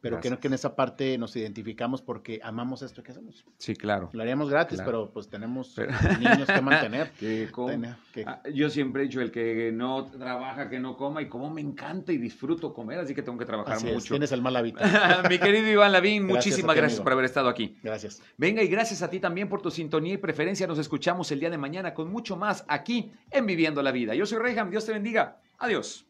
[0.00, 3.44] pero creo que en esa parte nos identificamos porque amamos esto que hacemos.
[3.58, 4.10] Sí, claro.
[4.12, 5.76] Lo haríamos gratis, pero pues tenemos
[6.20, 7.10] niños que mantener.
[8.26, 11.60] Ah, yo siempre he dicho, el que no trabaja, que no coma, y como me
[11.60, 14.14] encanta y disfruto comer, así que tengo que trabajar mucho.
[14.14, 14.80] tienes el mal hábito.
[15.28, 17.78] Mi querido Iván Lavín, muchísimas gracias por haber estado aquí.
[17.82, 18.20] Gracias.
[18.36, 20.66] Venga, y gracias a ti también por tu sintonía y preferencia.
[20.66, 24.14] Nos escuchamos el día de mañana con mucho más aquí en Viviendo la Vida.
[24.14, 25.40] Yo soy Reyham, Dios te bendiga.
[25.58, 26.07] Adiós.